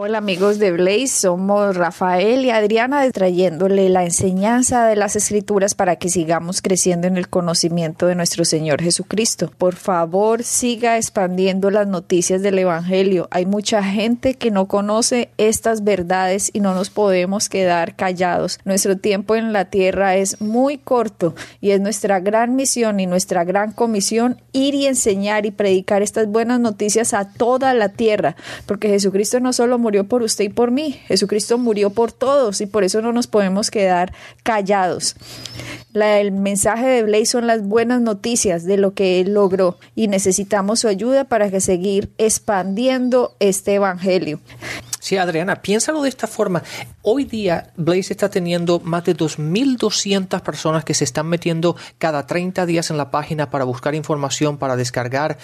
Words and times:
Hola 0.00 0.18
amigos 0.18 0.60
de 0.60 0.70
Blaze, 0.70 1.08
somos 1.08 1.74
Rafael 1.76 2.44
y 2.44 2.50
Adriana 2.50 3.10
trayéndole 3.10 3.88
la 3.88 4.04
enseñanza 4.04 4.86
de 4.86 4.94
las 4.94 5.16
escrituras 5.16 5.74
para 5.74 5.96
que 5.96 6.08
sigamos 6.08 6.62
creciendo 6.62 7.08
en 7.08 7.16
el 7.16 7.28
conocimiento 7.28 8.06
de 8.06 8.14
nuestro 8.14 8.44
Señor 8.44 8.80
Jesucristo. 8.80 9.50
Por 9.58 9.74
favor, 9.74 10.44
siga 10.44 10.98
expandiendo 10.98 11.72
las 11.72 11.88
noticias 11.88 12.42
del 12.42 12.60
Evangelio. 12.60 13.26
Hay 13.32 13.44
mucha 13.44 13.82
gente 13.82 14.34
que 14.34 14.52
no 14.52 14.66
conoce 14.66 15.30
estas 15.36 15.82
verdades 15.82 16.50
y 16.52 16.60
no 16.60 16.74
nos 16.74 16.90
podemos 16.90 17.48
quedar 17.48 17.96
callados. 17.96 18.60
Nuestro 18.64 18.98
tiempo 18.98 19.34
en 19.34 19.52
la 19.52 19.64
tierra 19.64 20.14
es 20.14 20.40
muy 20.40 20.78
corto 20.78 21.34
y 21.60 21.72
es 21.72 21.80
nuestra 21.80 22.20
gran 22.20 22.54
misión 22.54 23.00
y 23.00 23.06
nuestra 23.06 23.42
gran 23.42 23.72
comisión 23.72 24.40
ir 24.58 24.74
y 24.74 24.86
enseñar 24.86 25.46
y 25.46 25.50
predicar 25.50 26.02
estas 26.02 26.26
buenas 26.26 26.60
noticias 26.60 27.14
a 27.14 27.32
toda 27.32 27.72
la 27.74 27.90
tierra, 27.90 28.36
porque 28.66 28.88
Jesucristo 28.88 29.40
no 29.40 29.52
solo 29.52 29.78
murió 29.78 30.04
por 30.04 30.22
usted 30.22 30.44
y 30.44 30.48
por 30.48 30.70
mí. 30.70 31.00
Jesucristo 31.06 31.58
murió 31.58 31.90
por 31.90 32.12
todos 32.12 32.60
y 32.60 32.66
por 32.66 32.84
eso 32.84 33.00
no 33.00 33.12
nos 33.12 33.26
podemos 33.26 33.70
quedar 33.70 34.12
callados. 34.42 35.16
el 35.94 36.32
mensaje 36.32 36.86
de 36.86 37.02
Blaze 37.02 37.26
son 37.26 37.46
las 37.46 37.62
buenas 37.62 38.00
noticias 38.00 38.64
de 38.64 38.76
lo 38.76 38.94
que 38.94 39.20
él 39.20 39.34
logró 39.34 39.78
y 39.94 40.08
necesitamos 40.08 40.80
su 40.80 40.88
ayuda 40.88 41.24
para 41.24 41.50
que 41.50 41.60
seguir 41.60 42.10
expandiendo 42.18 43.36
este 43.40 43.74
evangelio. 43.74 44.40
Sí, 45.00 45.16
Adriana, 45.16 45.62
piénsalo 45.62 46.02
de 46.02 46.08
esta 46.08 46.26
forma. 46.26 46.62
Hoy 47.02 47.24
día 47.24 47.70
Blaze 47.76 48.12
está 48.12 48.28
teniendo 48.28 48.80
más 48.80 49.04
de 49.04 49.16
2.200 49.16 50.40
personas 50.40 50.84
que 50.84 50.94
se 50.94 51.04
están 51.04 51.28
metiendo 51.28 51.76
cada 51.98 52.26
30 52.26 52.66
días 52.66 52.90
en 52.90 52.96
la 52.96 53.10
página 53.10 53.48
para 53.50 53.64
buscar 53.64 53.94
información, 53.94 54.58
para 54.58 54.76
descargar 54.76 55.38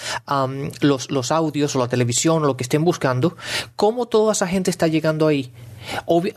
los, 0.80 1.10
los 1.10 1.30
audios 1.30 1.76
o 1.76 1.78
la 1.78 1.88
televisión 1.88 2.42
o 2.42 2.46
lo 2.46 2.56
que 2.56 2.64
estén 2.64 2.84
buscando. 2.84 3.36
¿Cómo 3.76 4.06
toda 4.06 4.32
esa 4.32 4.46
gente 4.46 4.70
está 4.70 4.86
llegando 4.88 5.26
ahí? 5.26 5.52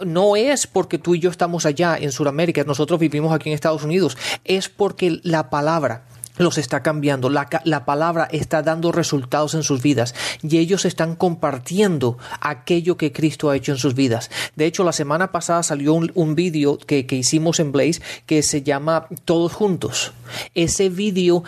no 0.06 0.36
es 0.36 0.68
porque 0.68 0.98
tú 0.98 1.16
y 1.16 1.20
yo 1.20 1.30
estamos 1.30 1.66
allá 1.66 1.98
en 1.98 2.12
Sudamérica, 2.12 2.66
nosotros 2.66 3.00
vivimos 3.00 3.34
aquí 3.34 3.50
en 3.50 3.56
Estados 3.56 3.84
Unidos, 3.84 4.18
es 4.44 4.68
porque 4.68 5.22
la 5.24 5.50
palabra 5.50 6.04
los 6.38 6.58
está 6.58 6.84
cambiando, 6.84 7.30
la, 7.30 7.48
la, 7.64 7.86
palabra 7.86 8.28
está 8.32 8.62
dando 8.62 8.92
resultados 8.92 9.54
en 9.54 9.64
sus 9.64 9.82
vidas 9.82 10.14
y 10.42 10.58
ellos 10.58 10.86
están 10.86 11.16
compartiendo 11.16 12.18
aquello 12.42 12.98
que 12.98 13.12
Cristo 13.12 13.50
ha 13.50 13.56
hecho 13.56 13.72
en 13.72 13.78
sus 13.78 13.96
vidas. 13.96 14.30
De 14.56 14.66
hecho, 14.66 14.84
la 14.84 14.94
semana 14.94 15.32
pasada 15.32 15.64
salió 15.64 15.94
un, 15.94 16.12
un 16.16 16.36
vídeo 16.36 16.78
que, 16.78 17.06
que, 17.06 17.16
hicimos 17.16 17.60
en 17.60 17.72
Blaze 17.72 18.02
que 18.26 18.44
se 18.44 18.64
llama 18.64 19.08
Todos 19.26 19.54
Juntos. 19.54 20.14
Ese 20.56 20.90
vídeo 20.90 21.44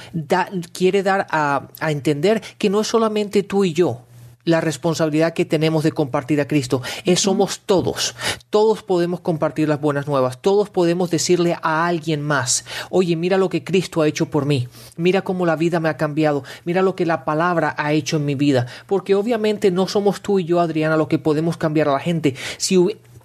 quiere 0.74 1.04
dar 1.04 1.28
a, 1.30 1.68
a 1.80 1.92
entender 1.92 2.42
que 2.58 2.70
no 2.70 2.82
es 2.82 2.88
solamente 2.88 3.44
tú 3.44 3.66
y 3.66 3.74
yo, 3.74 4.02
la 4.50 4.62
responsabilidad 4.62 5.34
que 5.34 5.46
tenemos 5.46 5.84
de 5.84 5.92
compartir 5.92 6.42
a 6.42 6.48
Cristo. 6.48 6.82
Es 7.06 7.22
somos 7.22 7.62
todos. 7.62 8.16
Todos 8.50 8.84
podemos 8.84 9.22
compartir 9.22 9.70
las 9.70 9.80
buenas 9.80 10.08
nuevas. 10.08 10.42
Todos 10.42 10.70
podemos 10.70 11.10
decirle 11.10 11.58
a 11.62 11.86
alguien 11.86 12.22
más, 12.22 12.66
oye, 12.90 13.16
mira 13.16 13.38
lo 13.38 13.50
que 13.50 13.64
Cristo 13.64 14.02
ha 14.02 14.08
hecho 14.08 14.28
por 14.28 14.46
mí. 14.46 14.68
Mira 14.98 15.22
cómo 15.22 15.46
la 15.46 15.56
vida 15.56 15.80
me 15.80 15.90
ha 15.90 15.98
cambiado. 15.98 16.44
Mira 16.66 16.82
lo 16.82 16.96
que 16.96 17.06
la 17.06 17.26
palabra 17.26 17.76
ha 17.78 17.94
hecho 17.94 18.18
en 18.18 18.26
mi 18.26 18.36
vida. 18.36 18.68
Porque 18.88 19.16
obviamente 19.16 19.72
no 19.72 19.88
somos 19.88 20.22
tú 20.22 20.40
y 20.40 20.46
yo, 20.46 20.60
Adriana, 20.60 20.98
lo 20.98 21.08
que 21.08 21.20
podemos 21.20 21.58
cambiar 21.58 21.90
a 21.90 21.94
la 21.94 22.00
gente. 22.00 22.36
Si 22.58 22.78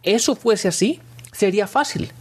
eso 0.02 0.36
fuese 0.36 0.68
así, 0.68 1.00
sería 1.32 1.66
fácil 1.66 2.12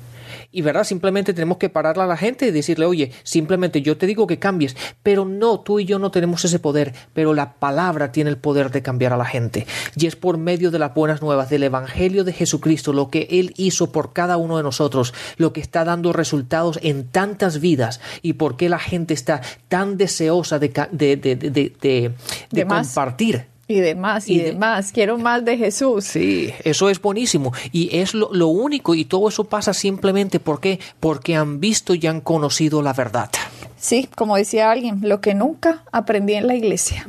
y 0.53 0.61
verdad, 0.61 0.83
simplemente 0.83 1.33
tenemos 1.33 1.57
que 1.57 1.67
pararle 1.67 2.03
a 2.03 2.07
la 2.07 2.15
gente 2.15 2.45
y 2.45 2.51
decirle, 2.51 2.85
oye, 2.85 3.11
simplemente 3.23 3.81
yo 3.81 3.97
te 3.97 4.05
digo 4.05 4.27
que 4.27 4.37
cambies, 4.37 4.77
pero 5.01 5.25
no, 5.25 5.59
tú 5.59 5.79
y 5.79 5.85
yo 5.85 5.97
no 5.97 6.11
tenemos 6.11 6.45
ese 6.45 6.59
poder, 6.59 6.93
pero 7.13 7.33
la 7.33 7.55
palabra 7.55 8.11
tiene 8.11 8.29
el 8.29 8.37
poder 8.37 8.69
de 8.69 8.83
cambiar 8.83 9.13
a 9.13 9.17
la 9.17 9.25
gente. 9.25 9.65
Y 9.95 10.05
es 10.05 10.15
por 10.15 10.37
medio 10.37 10.69
de 10.69 10.77
las 10.77 10.93
buenas 10.93 11.23
nuevas, 11.23 11.49
del 11.49 11.63
Evangelio 11.63 12.23
de 12.23 12.33
Jesucristo, 12.33 12.93
lo 12.93 13.09
que 13.09 13.27
Él 13.31 13.53
hizo 13.57 13.91
por 13.91 14.13
cada 14.13 14.37
uno 14.37 14.57
de 14.57 14.63
nosotros, 14.63 15.13
lo 15.37 15.53
que 15.53 15.61
está 15.61 15.83
dando 15.83 16.13
resultados 16.13 16.79
en 16.83 17.07
tantas 17.07 17.59
vidas 17.59 17.99
y 18.21 18.33
por 18.33 18.55
qué 18.55 18.69
la 18.69 18.79
gente 18.79 19.15
está 19.15 19.41
tan 19.69 19.97
deseosa 19.97 20.59
de, 20.59 20.69
de, 20.91 21.17
de, 21.17 22.13
de 22.51 22.65
compartir 22.67 23.52
y 23.68 23.79
demás, 23.79 24.28
y, 24.28 24.40
demás. 24.40 24.91
Quiero 24.91 25.18
más 25.18 25.46
de 25.46 25.57
Jesús. 25.57 26.06
Sí, 26.06 26.53
eso 26.63 26.90
es 26.90 27.01
buenísimo. 27.01 27.53
Y 27.72 27.96
es 27.97 28.13
lo, 28.13 28.47
único, 28.47 28.94
y 28.96 29.06
todo 29.06 29.29
eso 29.29 29.46
pasa 29.46 29.74
simplemente 29.74 30.40
porque, 30.40 30.79
porque 31.00 31.35
han 31.35 31.59
visto 31.59 31.96
y 31.96 32.06
han 32.07 32.22
conocido 32.22 32.81
la 32.81 32.94
verdad. 32.94 33.29
Sí, 33.78 34.09
como 34.16 34.38
decía 34.38 34.72
alguien, 34.72 35.00
lo 35.01 35.22
que 35.22 35.34
nunca 35.34 35.84
aprendí 35.91 36.34
en 36.34 36.47
la 36.47 36.56
iglesia 36.56 37.06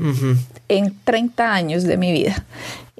en 0.69 0.99
30 1.05 1.53
años 1.53 1.85
de 1.85 1.97
mi 1.97 2.13
vida. 2.13 2.45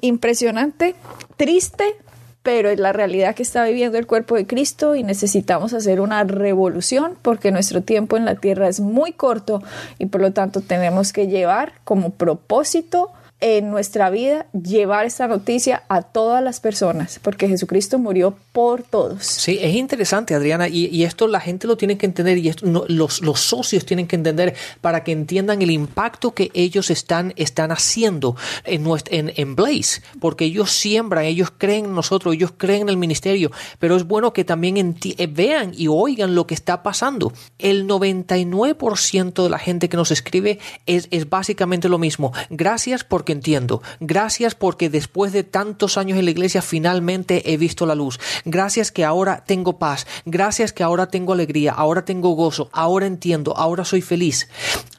Impresionante, 0.01 0.95
triste, 1.37 1.95
pero 2.43 2.69
es 2.69 2.79
la 2.79 2.93
realidad 2.93 3.35
que 3.35 3.43
está 3.43 3.65
viviendo 3.65 3.97
el 3.97 4.05
cuerpo 4.05 4.35
de 4.35 4.45
Cristo 4.45 4.95
y 4.95 5.03
necesitamos 5.03 5.73
hacer 5.73 5.99
una 5.99 6.23
revolución 6.23 7.13
porque 7.21 7.51
nuestro 7.51 7.81
tiempo 7.81 8.17
en 8.17 8.25
la 8.25 8.35
tierra 8.35 8.67
es 8.67 8.79
muy 8.79 9.13
corto 9.13 9.63
y 9.97 10.05
por 10.05 10.21
lo 10.21 10.31
tanto 10.31 10.61
tenemos 10.61 11.11
que 11.11 11.27
llevar 11.27 11.73
como 11.83 12.11
propósito 12.11 13.11
en 13.47 13.69
nuestra 13.69 14.09
vida 14.09 14.47
llevar 14.53 15.05
esta 15.05 15.27
noticia 15.27 15.83
a 15.87 16.01
todas 16.01 16.43
las 16.43 16.59
personas, 16.59 17.19
porque 17.21 17.47
Jesucristo 17.47 17.99
murió 17.99 18.35
por 18.51 18.81
todos. 18.81 19.23
Sí, 19.23 19.59
es 19.61 19.75
interesante, 19.75 20.33
Adriana, 20.33 20.67
y, 20.67 21.03
esto 21.03 21.27
la 21.27 21.39
gente 21.39 21.67
lo 21.67 21.77
tiene 21.77 21.95
que 21.95 22.07
entender 22.07 22.39
y 22.39 22.51
los, 22.63 23.21
los, 23.21 23.39
socios 23.39 23.85
tienen 23.85 24.07
que 24.07 24.15
entender 24.15 24.55
para 24.81 25.03
que 25.03 25.11
entiendan 25.11 25.61
el 25.61 25.69
impacto 25.69 26.33
que 26.33 26.49
ellos 26.55 26.89
están, 26.89 27.33
están 27.35 27.71
haciendo 27.71 28.35
en, 28.63 28.87
en, 29.11 29.31
en 29.35 29.55
Blaze, 29.55 30.01
porque 30.19 30.45
ellos 30.45 30.71
siembran, 30.71 31.25
ellos 31.25 31.53
creen 31.55 31.85
en 31.85 31.93
nosotros, 31.93 32.33
ellos 32.33 32.51
creen 32.57 32.81
en 32.81 32.89
el 32.89 32.97
ministerio, 32.97 33.51
pero 33.77 33.95
es 33.95 34.05
bueno 34.05 34.33
que 34.33 34.43
también 34.43 34.97
eh, 35.03 35.27
vean 35.27 35.71
y 35.77 35.87
oigan 35.87 36.33
lo 36.33 36.47
que 36.47 36.55
está 36.55 36.81
pasando. 36.81 37.31
El 37.59 37.87
99% 37.87 39.43
de 39.43 39.49
la 39.51 39.59
gente 39.59 39.87
que 39.87 39.97
nos 39.97 40.09
escribe 40.09 40.57
es, 40.87 41.07
es 41.11 41.29
básicamente 41.29 41.89
lo 41.89 41.99
mismo. 41.99 42.33
Gracias 42.49 43.03
por 43.03 43.23
que 43.23 43.34
entiendo. 43.35 43.81
Gracias 43.99 44.55
porque 44.55 44.89
después 44.89 45.31
de 45.31 45.43
tantos 45.43 45.97
años 45.97 46.17
en 46.17 46.25
la 46.25 46.31
iglesia 46.31 46.61
finalmente 46.61 47.53
he 47.53 47.57
visto 47.57 47.85
la 47.85 47.95
luz. 47.95 48.19
Gracias 48.45 48.91
que 48.91 49.05
ahora 49.05 49.43
tengo 49.45 49.77
paz. 49.77 50.07
Gracias 50.25 50.73
que 50.73 50.83
ahora 50.83 51.07
tengo 51.07 51.33
alegría. 51.33 51.73
Ahora 51.73 52.05
tengo 52.05 52.31
gozo. 52.31 52.69
Ahora 52.71 53.05
entiendo. 53.05 53.55
Ahora 53.55 53.85
soy 53.85 54.01
feliz. 54.01 54.49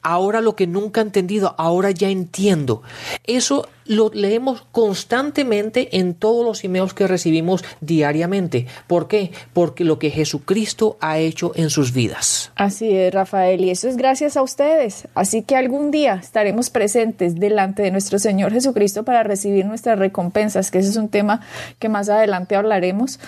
Ahora 0.01 0.41
lo 0.41 0.55
que 0.55 0.67
nunca 0.67 1.01
he 1.01 1.03
entendido, 1.03 1.55
ahora 1.57 1.91
ya 1.91 2.09
entiendo. 2.09 2.81
Eso 3.25 3.67
lo 3.87 4.09
leemos 4.13 4.65
constantemente 4.71 5.97
en 5.97 6.13
todos 6.13 6.45
los 6.45 6.63
emails 6.63 6.93
que 6.93 7.07
recibimos 7.07 7.63
diariamente. 7.81 8.67
¿Por 8.87 9.07
qué? 9.07 9.31
Porque 9.53 9.83
lo 9.83 9.99
que 9.99 10.09
Jesucristo 10.09 10.97
ha 10.99 11.17
hecho 11.19 11.51
en 11.55 11.69
sus 11.69 11.93
vidas. 11.93 12.51
Así 12.55 12.95
es, 12.95 13.13
Rafael, 13.13 13.61
y 13.61 13.69
eso 13.69 13.87
es 13.87 13.97
gracias 13.97 14.37
a 14.37 14.41
ustedes. 14.41 15.07
Así 15.15 15.41
que 15.41 15.55
algún 15.55 15.91
día 15.91 16.19
estaremos 16.21 16.69
presentes 16.69 17.35
delante 17.35 17.83
de 17.83 17.91
nuestro 17.91 18.19
Señor 18.19 18.51
Jesucristo 18.51 19.03
para 19.03 19.23
recibir 19.23 19.65
nuestras 19.65 19.97
recompensas, 19.97 20.71
que 20.71 20.79
ese 20.79 20.89
es 20.89 20.97
un 20.97 21.09
tema 21.09 21.41
que 21.79 21.89
más 21.89 22.09
adelante 22.09 22.55
hablaremos 22.55 23.19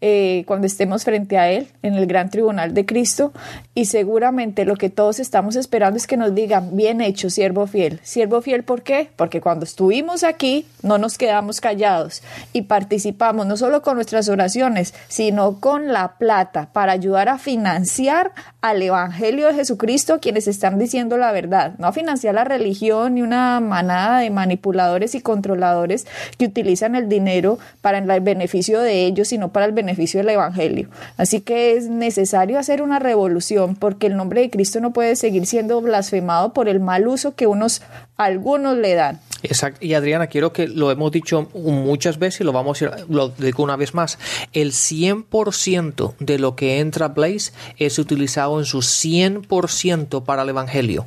eh, 0.00 0.44
cuando 0.46 0.66
estemos 0.66 1.04
frente 1.04 1.38
a 1.38 1.50
Él 1.50 1.68
en 1.82 1.94
el 1.94 2.06
gran 2.06 2.30
tribunal 2.30 2.74
de 2.74 2.86
Cristo. 2.86 3.32
Y 3.74 3.86
seguramente 3.86 4.64
lo 4.64 4.76
que 4.76 4.90
todos 4.90 5.20
estamos 5.20 5.56
esperando 5.56 5.96
es 5.96 6.06
que 6.06 6.16
nos 6.16 6.34
digan, 6.34 6.76
bien 6.76 7.00
hecho, 7.00 7.30
siervo 7.30 7.66
fiel. 7.66 8.00
Siervo 8.02 8.40
fiel, 8.42 8.64
¿por 8.64 8.82
qué? 8.82 9.08
Porque 9.16 9.40
cuando 9.40 9.64
estuvimos 9.64 9.99
aquí, 10.26 10.66
no 10.82 10.98
nos 10.98 11.18
quedamos 11.18 11.60
callados 11.60 12.22
y 12.52 12.62
participamos 12.62 13.46
no 13.46 13.56
solo 13.56 13.82
con 13.82 13.96
nuestras 13.96 14.28
oraciones, 14.28 14.94
sino 15.08 15.60
con 15.60 15.92
la 15.92 16.16
plata 16.18 16.70
para 16.72 16.92
ayudar 16.92 17.28
a 17.28 17.38
financiar 17.38 18.32
al 18.60 18.82
Evangelio 18.82 19.46
de 19.46 19.54
Jesucristo 19.54 20.20
quienes 20.20 20.48
están 20.48 20.78
diciendo 20.78 21.16
la 21.16 21.32
verdad, 21.32 21.74
no 21.78 21.86
a 21.86 21.92
financiar 21.92 22.34
la 22.34 22.44
religión 22.44 23.14
ni 23.14 23.22
una 23.22 23.60
manada 23.60 24.20
de 24.20 24.30
manipuladores 24.30 25.14
y 25.14 25.20
controladores 25.20 26.06
que 26.38 26.46
utilizan 26.46 26.94
el 26.94 27.08
dinero 27.08 27.58
para 27.80 27.98
el 27.98 28.20
beneficio 28.20 28.80
de 28.80 29.06
ellos, 29.06 29.28
sino 29.28 29.52
para 29.52 29.66
el 29.66 29.72
beneficio 29.72 30.20
del 30.20 30.30
Evangelio. 30.30 30.88
Así 31.16 31.40
que 31.40 31.76
es 31.76 31.88
necesario 31.88 32.58
hacer 32.58 32.82
una 32.82 32.98
revolución 32.98 33.76
porque 33.76 34.06
el 34.06 34.16
nombre 34.16 34.40
de 34.40 34.50
Cristo 34.50 34.80
no 34.80 34.92
puede 34.92 35.16
seguir 35.16 35.46
siendo 35.46 35.80
blasfemado 35.80 36.52
por 36.52 36.68
el 36.68 36.80
mal 36.80 37.06
uso 37.06 37.34
que 37.34 37.46
unos 37.46 37.82
algunos 38.20 38.76
le 38.76 38.94
dan. 38.94 39.20
Exacto. 39.42 39.84
Y 39.84 39.94
Adriana, 39.94 40.26
quiero 40.26 40.52
que 40.52 40.68
lo 40.68 40.90
hemos 40.90 41.10
dicho 41.12 41.48
muchas 41.54 42.18
veces 42.18 42.42
y 42.42 42.44
lo 42.44 42.52
vamos 42.52 42.82
a 42.82 42.96
lo 43.08 43.30
digo 43.30 43.62
una 43.62 43.76
vez 43.76 43.94
más. 43.94 44.18
El 44.52 44.72
100% 44.72 46.14
de 46.18 46.38
lo 46.38 46.56
que 46.56 46.80
entra 46.80 47.08
Blaze 47.08 47.52
es 47.78 47.98
utilizado 47.98 48.58
en 48.58 48.66
su 48.66 48.78
100% 48.78 50.24
para 50.24 50.42
el 50.42 50.50
Evangelio. 50.50 51.06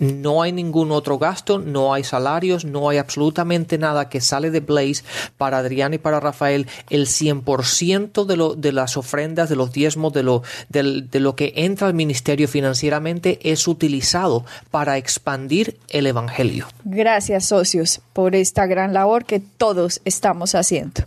No 0.00 0.42
hay 0.42 0.52
ningún 0.52 0.90
otro 0.90 1.18
gasto, 1.18 1.58
no 1.58 1.94
hay 1.94 2.04
salarios, 2.04 2.64
no 2.64 2.88
hay 2.88 2.98
absolutamente 2.98 3.78
nada 3.78 4.08
que 4.08 4.20
sale 4.20 4.50
de 4.50 4.60
Blaze 4.60 5.04
para 5.36 5.58
Adriana 5.58 5.94
y 5.94 5.98
para 5.98 6.20
Rafael. 6.20 6.66
El 6.90 7.06
100% 7.06 8.24
de, 8.24 8.36
lo, 8.36 8.54
de 8.54 8.72
las 8.72 8.96
ofrendas, 8.96 9.48
de 9.48 9.56
los 9.56 9.72
diezmos, 9.72 10.12
de 10.12 10.22
lo, 10.24 10.42
de, 10.68 11.02
de 11.02 11.20
lo 11.20 11.36
que 11.36 11.52
entra 11.54 11.86
al 11.86 11.94
ministerio 11.94 12.48
financieramente 12.48 13.38
es 13.42 13.68
utilizado 13.68 14.44
para 14.70 14.96
expandir 14.96 15.76
el 15.88 16.06
Evangelio. 16.06 16.47
Gracias, 16.84 17.46
socios 17.46 18.00
por 18.12 18.34
esta 18.34 18.66
gran 18.66 18.92
labor 18.92 19.24
que 19.24 19.40
todos 19.40 20.00
estamos 20.04 20.54
haciendo. 20.54 21.02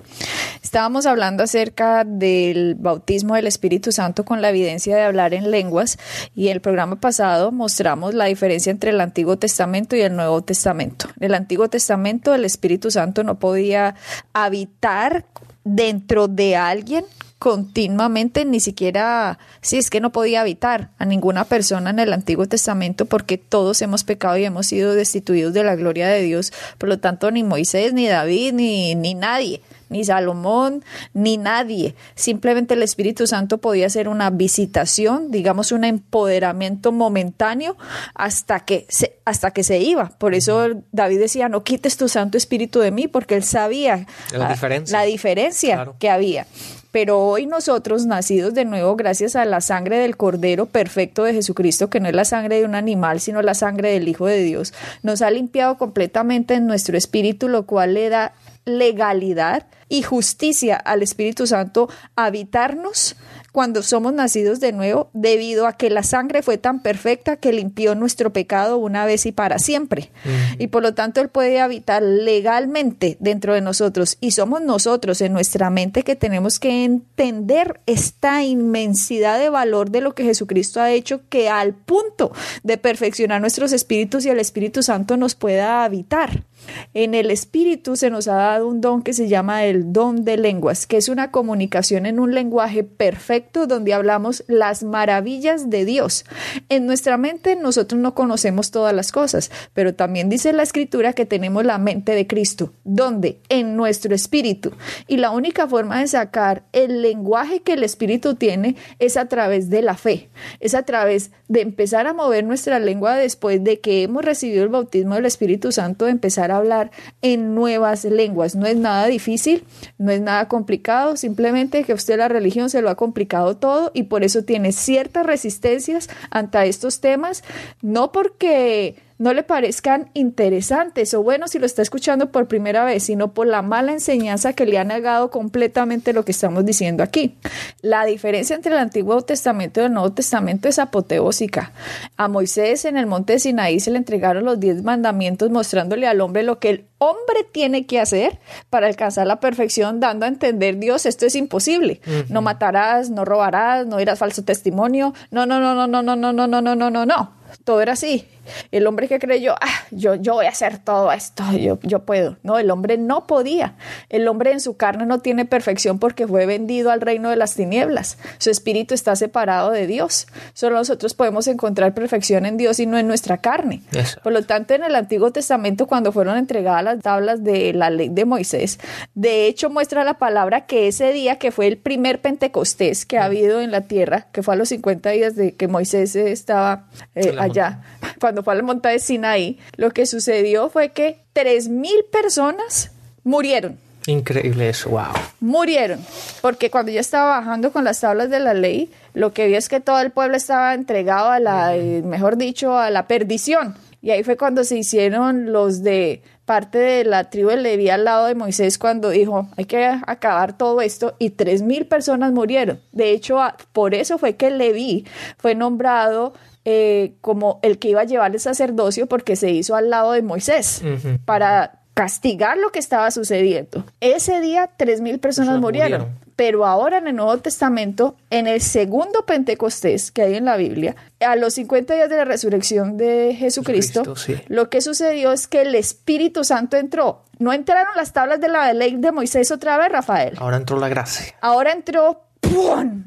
Estábamos 0.63 1.05
hablando 1.05 1.43
acerca 1.43 2.03
del 2.03 2.75
bautismo 2.75 3.35
del 3.35 3.47
Espíritu 3.47 3.91
Santo 3.91 4.23
con 4.25 4.41
la 4.41 4.49
evidencia 4.49 4.95
de 4.95 5.03
hablar 5.03 5.33
en 5.33 5.51
lenguas 5.51 5.97
y 6.35 6.47
en 6.47 6.53
el 6.53 6.61
programa 6.61 6.97
pasado 6.97 7.51
mostramos 7.51 8.13
la 8.13 8.25
diferencia 8.25 8.71
entre 8.71 8.91
el 8.91 9.01
Antiguo 9.01 9.37
Testamento 9.37 9.95
y 9.95 10.01
el 10.01 10.15
Nuevo 10.15 10.41
Testamento. 10.41 11.07
En 11.19 11.25
el 11.25 11.35
Antiguo 11.35 11.67
Testamento 11.67 12.33
el 12.33 12.45
Espíritu 12.45 12.91
Santo 12.91 13.23
no 13.23 13.39
podía 13.39 13.95
habitar 14.33 15.25
dentro 15.63 16.27
de 16.27 16.55
alguien 16.55 17.05
continuamente, 17.41 18.45
ni 18.45 18.59
siquiera, 18.59 19.39
si 19.61 19.79
es 19.79 19.89
que 19.89 19.99
no 19.99 20.11
podía 20.11 20.41
habitar 20.41 20.91
a 20.99 21.05
ninguna 21.05 21.45
persona 21.45 21.89
en 21.89 21.97
el 21.97 22.13
Antiguo 22.13 22.45
Testamento 22.45 23.07
porque 23.07 23.39
todos 23.39 23.81
hemos 23.81 24.03
pecado 24.03 24.37
y 24.37 24.45
hemos 24.45 24.67
sido 24.67 24.93
destituidos 24.93 25.51
de 25.51 25.63
la 25.63 25.75
gloria 25.75 26.07
de 26.07 26.21
Dios. 26.21 26.53
Por 26.77 26.87
lo 26.87 26.99
tanto, 26.99 27.31
ni 27.31 27.41
Moisés, 27.41 27.93
ni 27.93 28.07
David, 28.07 28.53
ni, 28.53 28.93
ni 28.93 29.15
nadie 29.15 29.59
ni 29.89 30.05
Salomón, 30.05 30.85
ni 31.13 31.37
nadie. 31.37 31.95
Simplemente 32.15 32.75
el 32.75 32.83
Espíritu 32.83 33.27
Santo 33.27 33.57
podía 33.57 33.89
ser 33.89 34.07
una 34.07 34.29
visitación, 34.29 35.31
digamos 35.31 35.73
un 35.73 35.83
empoderamiento 35.83 36.93
momentáneo 36.93 37.75
hasta 38.15 38.61
que 38.61 38.85
se, 38.87 39.17
hasta 39.25 39.51
que 39.51 39.63
se 39.63 39.79
iba. 39.79 40.09
Por 40.17 40.33
eso 40.33 40.69
David 40.93 41.19
decía, 41.19 41.49
no 41.49 41.65
quites 41.65 41.97
tu 41.97 42.07
Santo 42.07 42.37
Espíritu 42.37 42.79
de 42.79 42.91
mí, 42.91 43.09
porque 43.09 43.35
él 43.35 43.43
sabía 43.43 44.07
la 44.31 44.47
diferencia, 44.47 44.97
la 44.97 45.03
diferencia 45.03 45.89
que 45.99 46.09
había. 46.09 46.47
Pero 46.91 47.19
hoy 47.19 47.45
nosotros, 47.45 48.05
nacidos 48.05 48.53
de 48.53 48.65
nuevo 48.65 48.95
gracias 48.95 49.35
a 49.35 49.45
la 49.45 49.61
sangre 49.61 49.97
del 49.97 50.17
Cordero 50.17 50.65
perfecto 50.65 51.23
de 51.23 51.33
Jesucristo, 51.33 51.89
que 51.89 51.99
no 51.99 52.09
es 52.09 52.15
la 52.15 52.25
sangre 52.25 52.59
de 52.59 52.65
un 52.65 52.75
animal, 52.75 53.19
sino 53.19 53.41
la 53.41 53.53
sangre 53.53 53.91
del 53.91 54.07
Hijo 54.07 54.25
de 54.25 54.43
Dios, 54.43 54.73
nos 55.01 55.21
ha 55.21 55.31
limpiado 55.31 55.77
completamente 55.77 56.55
en 56.55 56.67
nuestro 56.67 56.97
espíritu, 56.97 57.47
lo 57.47 57.65
cual 57.65 57.93
le 57.93 58.09
da 58.09 58.33
legalidad 58.65 59.67
y 59.89 60.03
justicia 60.03 60.75
al 60.75 61.03
Espíritu 61.03 61.47
Santo 61.47 61.89
habitarnos 62.15 63.15
cuando 63.51 63.83
somos 63.83 64.13
nacidos 64.13 64.59
de 64.59 64.71
nuevo, 64.71 65.09
debido 65.13 65.67
a 65.67 65.73
que 65.73 65.89
la 65.89 66.03
sangre 66.03 66.41
fue 66.41 66.57
tan 66.57 66.81
perfecta 66.81 67.35
que 67.35 67.51
limpió 67.51 67.95
nuestro 67.95 68.31
pecado 68.31 68.77
una 68.77 69.05
vez 69.05 69.25
y 69.25 69.31
para 69.31 69.59
siempre. 69.59 70.09
Y 70.57 70.67
por 70.67 70.83
lo 70.83 70.93
tanto 70.93 71.19
Él 71.19 71.29
puede 71.29 71.59
habitar 71.59 72.01
legalmente 72.01 73.17
dentro 73.19 73.53
de 73.53 73.61
nosotros. 73.61 74.17
Y 74.21 74.31
somos 74.31 74.61
nosotros 74.61 75.21
en 75.21 75.33
nuestra 75.33 75.69
mente 75.69 76.03
que 76.03 76.15
tenemos 76.15 76.59
que 76.59 76.85
entender 76.85 77.81
esta 77.85 78.43
inmensidad 78.43 79.37
de 79.37 79.49
valor 79.49 79.91
de 79.91 80.01
lo 80.01 80.15
que 80.15 80.23
Jesucristo 80.23 80.79
ha 80.79 80.91
hecho, 80.91 81.21
que 81.29 81.49
al 81.49 81.73
punto 81.73 82.31
de 82.63 82.77
perfeccionar 82.77 83.41
nuestros 83.41 83.73
espíritus 83.73 84.25
y 84.25 84.29
el 84.29 84.39
Espíritu 84.39 84.81
Santo 84.83 85.17
nos 85.17 85.35
pueda 85.35 85.83
habitar. 85.83 86.45
En 86.93 87.13
el 87.13 87.31
Espíritu 87.31 87.95
se 87.95 88.09
nos 88.09 88.27
ha 88.27 88.35
dado 88.35 88.67
un 88.67 88.81
don 88.81 89.01
que 89.01 89.13
se 89.13 89.27
llama 89.27 89.65
el 89.65 89.93
don 89.93 90.23
de 90.23 90.37
lenguas, 90.37 90.85
que 90.87 90.97
es 90.97 91.09
una 91.09 91.31
comunicación 91.31 92.05
en 92.05 92.19
un 92.19 92.33
lenguaje 92.33 92.83
perfecto 92.83 93.67
donde 93.67 93.93
hablamos 93.93 94.43
las 94.47 94.83
maravillas 94.83 95.69
de 95.69 95.85
Dios. 95.85 96.25
En 96.69 96.85
nuestra 96.85 97.17
mente 97.17 97.55
nosotros 97.55 97.99
no 97.99 98.13
conocemos 98.13 98.71
todas 98.71 98.93
las 98.93 99.11
cosas, 99.11 99.51
pero 99.73 99.95
también 99.95 100.29
dice 100.29 100.53
la 100.53 100.63
Escritura 100.63 101.13
que 101.13 101.25
tenemos 101.25 101.65
la 101.65 101.77
mente 101.77 102.13
de 102.13 102.27
Cristo, 102.27 102.73
donde 102.83 103.39
en 103.49 103.75
nuestro 103.75 104.13
espíritu. 104.15 104.71
Y 105.07 105.17
la 105.17 105.31
única 105.31 105.67
forma 105.67 105.99
de 105.99 106.07
sacar 106.07 106.63
el 106.71 107.01
lenguaje 107.01 107.61
que 107.61 107.73
el 107.73 107.83
Espíritu 107.83 108.35
tiene 108.35 108.75
es 108.99 109.17
a 109.17 109.25
través 109.25 109.69
de 109.69 109.81
la 109.81 109.95
fe, 109.95 110.29
es 110.59 110.75
a 110.75 110.83
través 110.83 111.31
de 111.47 111.61
empezar 111.61 112.07
a 112.07 112.13
mover 112.13 112.43
nuestra 112.43 112.79
lengua 112.79 113.15
después 113.15 113.63
de 113.63 113.79
que 113.79 114.03
hemos 114.03 114.23
recibido 114.23 114.63
el 114.63 114.69
bautismo 114.69 115.15
del 115.15 115.25
Espíritu 115.25 115.71
Santo, 115.71 116.05
de 116.05 116.11
empezar 116.11 116.50
hablar 116.51 116.91
en 117.21 117.55
nuevas 117.55 118.05
lenguas. 118.05 118.55
No 118.55 118.65
es 118.65 118.77
nada 118.77 119.07
difícil, 119.07 119.65
no 119.97 120.11
es 120.11 120.21
nada 120.21 120.47
complicado, 120.47 121.17
simplemente 121.17 121.83
que 121.83 121.93
usted 121.93 122.17
la 122.17 122.27
religión 122.27 122.69
se 122.69 122.81
lo 122.81 122.89
ha 122.89 122.95
complicado 122.95 123.57
todo 123.57 123.91
y 123.93 124.03
por 124.03 124.23
eso 124.23 124.43
tiene 124.43 124.71
ciertas 124.71 125.25
resistencias 125.25 126.09
ante 126.29 126.57
estos 126.67 127.01
temas, 127.01 127.43
no 127.81 128.11
porque 128.11 128.95
no 129.21 129.35
le 129.35 129.43
parezcan 129.43 130.09
interesantes 130.15 131.13
o 131.13 131.21
bueno 131.21 131.47
si 131.47 131.59
lo 131.59 131.67
está 131.67 131.83
escuchando 131.83 132.31
por 132.31 132.47
primera 132.47 132.83
vez, 132.83 133.03
sino 133.03 133.35
por 133.35 133.45
la 133.45 133.61
mala 133.61 133.91
enseñanza 133.91 134.53
que 134.53 134.65
le 134.65 134.79
ha 134.79 134.83
negado 134.83 135.29
completamente 135.29 136.11
lo 136.11 136.25
que 136.25 136.31
estamos 136.31 136.65
diciendo 136.65 137.03
aquí. 137.03 137.35
La 137.83 138.03
diferencia 138.05 138.55
entre 138.55 138.71
el 138.71 138.79
Antiguo 138.79 139.21
Testamento 139.21 139.79
y 139.79 139.83
el 139.83 139.93
Nuevo 139.93 140.11
Testamento 140.11 140.67
es 140.67 140.79
apoteósica. 140.79 141.71
A 142.17 142.29
Moisés 142.29 142.83
en 142.85 142.97
el 142.97 143.05
monte 143.05 143.33
de 143.33 143.39
Sinaí 143.39 143.79
se 143.79 143.91
le 143.91 143.99
entregaron 143.99 144.43
los 144.43 144.59
diez 144.59 144.81
mandamientos 144.81 145.51
mostrándole 145.51 146.07
al 146.07 146.19
hombre 146.19 146.41
lo 146.41 146.57
que 146.57 146.69
el 146.71 146.85
hombre 147.01 147.43
tiene 147.51 147.87
que 147.87 147.99
hacer 147.99 148.39
para 148.69 148.85
alcanzar 148.85 149.25
la 149.25 149.39
perfección, 149.39 149.99
dando 149.99 150.25
a 150.25 150.29
entender 150.29 150.77
Dios, 150.77 151.07
esto 151.07 151.25
es 151.25 151.35
imposible. 151.35 151.99
No 152.29 152.43
matarás, 152.43 153.09
no 153.09 153.25
robarás, 153.25 153.87
no 153.87 153.99
irás 153.99 154.19
falso 154.19 154.43
testimonio. 154.43 155.13
No, 155.31 155.47
no, 155.47 155.59
no, 155.59 155.73
no, 155.73 155.87
no, 155.87 156.03
no, 156.03 156.15
no, 156.15 156.31
no, 156.31 156.47
no, 156.47 156.61
no, 156.61 156.75
no, 156.75 156.89
no, 156.91 157.05
no. 157.05 157.41
Todo 157.63 157.81
era 157.81 157.93
así. 157.93 158.27
El 158.71 158.87
hombre 158.87 159.07
que 159.07 159.19
creyó, 159.19 159.55
ah, 159.61 159.85
yo, 159.91 160.15
yo 160.15 160.33
voy 160.33 160.45
a 160.45 160.49
hacer 160.49 160.79
todo 160.79 161.11
esto, 161.11 161.43
yo, 161.53 161.79
yo 161.83 161.99
puedo. 161.99 162.37
No, 162.43 162.57
el 162.57 162.71
hombre 162.71 162.97
no 162.97 163.27
podía. 163.27 163.75
El 164.09 164.27
hombre 164.27 164.51
en 164.51 164.59
su 164.59 164.77
carne 164.77 165.05
no 165.05 165.19
tiene 165.19 165.45
perfección 165.45 165.99
porque 165.99 166.27
fue 166.27 166.45
vendido 166.45 166.91
al 166.91 167.01
reino 167.01 167.29
de 167.29 167.35
las 167.35 167.55
tinieblas. 167.55 168.17
Su 168.39 168.49
espíritu 168.49 168.93
está 168.93 169.15
separado 169.15 169.71
de 169.71 169.87
Dios. 169.87 170.27
Solo 170.53 170.77
nosotros 170.77 171.13
podemos 171.13 171.47
encontrar 171.47 171.93
perfección 171.93 172.45
en 172.45 172.57
Dios 172.57 172.79
y 172.79 172.85
no 172.85 172.97
en 172.97 173.07
nuestra 173.07 173.37
carne. 173.37 173.81
Por 174.23 174.33
lo 174.33 174.43
tanto, 174.43 174.73
en 174.73 174.83
el 174.83 174.95
Antiguo 174.95 175.31
Testamento, 175.31 175.87
cuando 175.87 176.11
fueron 176.11 176.37
entregadas 176.37 176.83
las 176.83 176.90
tablas 176.99 177.43
de 177.43 177.73
la 177.73 177.89
ley 177.89 178.09
de 178.09 178.25
Moisés, 178.25 178.79
de 179.13 179.47
hecho 179.47 179.69
muestra 179.69 180.03
la 180.03 180.15
palabra 180.15 180.65
que 180.65 180.87
ese 180.87 181.13
día, 181.13 181.37
que 181.37 181.51
fue 181.51 181.67
el 181.67 181.77
primer 181.77 182.21
Pentecostés 182.21 183.05
que 183.05 183.17
ha 183.17 183.25
habido 183.25 183.61
en 183.61 183.71
la 183.71 183.81
tierra, 183.81 184.27
que 184.31 184.43
fue 184.43 184.55
a 184.55 184.57
los 184.57 184.69
50 184.69 185.09
días 185.11 185.35
de 185.35 185.55
que 185.55 185.67
Moisés 185.67 186.15
estaba 186.15 186.87
eh, 187.15 187.35
allá, 187.39 187.81
cuando 188.19 188.43
fue 188.43 188.53
al 188.53 188.63
monte 188.63 188.89
de 188.89 188.99
Sinaí, 188.99 189.59
lo 189.77 189.91
que 189.91 190.05
sucedió 190.05 190.69
fue 190.69 190.89
que 190.89 191.19
tres 191.33 191.69
mil 191.69 192.05
personas 192.11 192.91
murieron. 193.23 193.77
Increíble 194.07 194.69
eso, 194.69 194.89
wow. 194.89 195.13
Murieron, 195.39 195.99
porque 196.41 196.71
cuando 196.71 196.91
yo 196.91 196.99
estaba 196.99 197.39
bajando 197.39 197.71
con 197.71 197.83
las 197.83 197.99
tablas 197.99 198.29
de 198.31 198.39
la 198.39 198.53
ley, 198.53 198.91
lo 199.13 199.31
que 199.31 199.47
vi 199.47 199.55
es 199.55 199.69
que 199.69 199.79
todo 199.79 199.99
el 200.01 200.11
pueblo 200.11 200.37
estaba 200.37 200.73
entregado 200.73 201.29
a 201.29 201.39
la, 201.39 201.75
eh, 201.75 202.01
mejor 202.03 202.37
dicho, 202.37 202.77
a 202.77 202.89
la 202.89 203.07
perdición. 203.07 203.75
Y 204.01 204.09
ahí 204.09 204.23
fue 204.23 204.37
cuando 204.37 204.63
se 204.63 204.77
hicieron 204.77 205.51
los 205.51 205.83
de 205.83 206.23
parte 206.51 206.79
de 206.79 207.05
la 207.05 207.29
tribu 207.29 207.47
de 207.47 207.55
Leví 207.55 207.89
al 207.89 208.03
lado 208.03 208.25
de 208.25 208.35
Moisés 208.35 208.77
cuando 208.77 209.09
dijo, 209.09 209.47
hay 209.55 209.63
que 209.63 209.85
acabar 209.85 210.57
todo 210.57 210.81
esto 210.81 211.15
y 211.17 211.29
tres 211.29 211.61
mil 211.61 211.85
personas 211.87 212.33
murieron. 212.33 212.81
De 212.91 213.11
hecho, 213.11 213.39
por 213.71 213.95
eso 213.95 214.17
fue 214.17 214.35
que 214.35 214.51
Leví 214.51 215.05
fue 215.37 215.55
nombrado 215.55 216.33
eh, 216.65 217.13
como 217.21 217.61
el 217.63 217.79
que 217.79 217.87
iba 217.87 218.01
a 218.01 218.03
llevar 218.03 218.33
el 218.33 218.41
sacerdocio 218.41 219.07
porque 219.07 219.37
se 219.37 219.49
hizo 219.49 219.77
al 219.77 219.89
lado 219.89 220.11
de 220.11 220.23
Moisés 220.23 220.83
para 221.23 221.80
castigar 222.01 222.57
lo 222.57 222.71
que 222.71 222.79
estaba 222.79 223.11
sucediendo. 223.11 223.85
Ese 223.99 224.41
día 224.41 224.71
tres 224.75 225.01
mil 225.01 225.19
personas 225.19 225.59
murieron, 225.59 226.07
pero 226.35 226.65
ahora 226.65 226.97
en 226.97 227.05
el 227.05 227.15
Nuevo 227.15 227.37
Testamento, 227.37 228.15
en 228.31 228.47
el 228.47 228.59
segundo 228.59 229.23
Pentecostés 229.27 230.11
que 230.11 230.23
hay 230.23 230.33
en 230.33 230.45
la 230.45 230.57
Biblia, 230.57 230.95
a 231.19 231.35
los 231.35 231.53
50 231.53 231.93
días 231.93 232.09
de 232.09 232.17
la 232.17 232.25
resurrección 232.25 232.97
de 232.97 233.35
Jesucristo, 233.37 234.15
lo 234.47 234.71
que 234.71 234.81
sucedió 234.81 235.31
es 235.31 235.47
que 235.47 235.61
el 235.61 235.75
Espíritu 235.75 236.43
Santo 236.43 236.75
entró. 236.75 237.21
No 237.37 237.53
entraron 237.53 237.95
las 237.95 238.13
tablas 238.13 238.41
de 238.41 238.47
la 238.47 238.73
ley 238.73 238.95
de 238.97 239.11
Moisés 239.11 239.51
otra 239.51 239.77
vez, 239.77 239.91
Rafael. 239.91 240.33
Ahora 240.39 240.57
entró 240.57 240.79
la 240.79 240.89
gracia. 240.89 241.35
Ahora 241.39 241.71
entró 241.71 242.23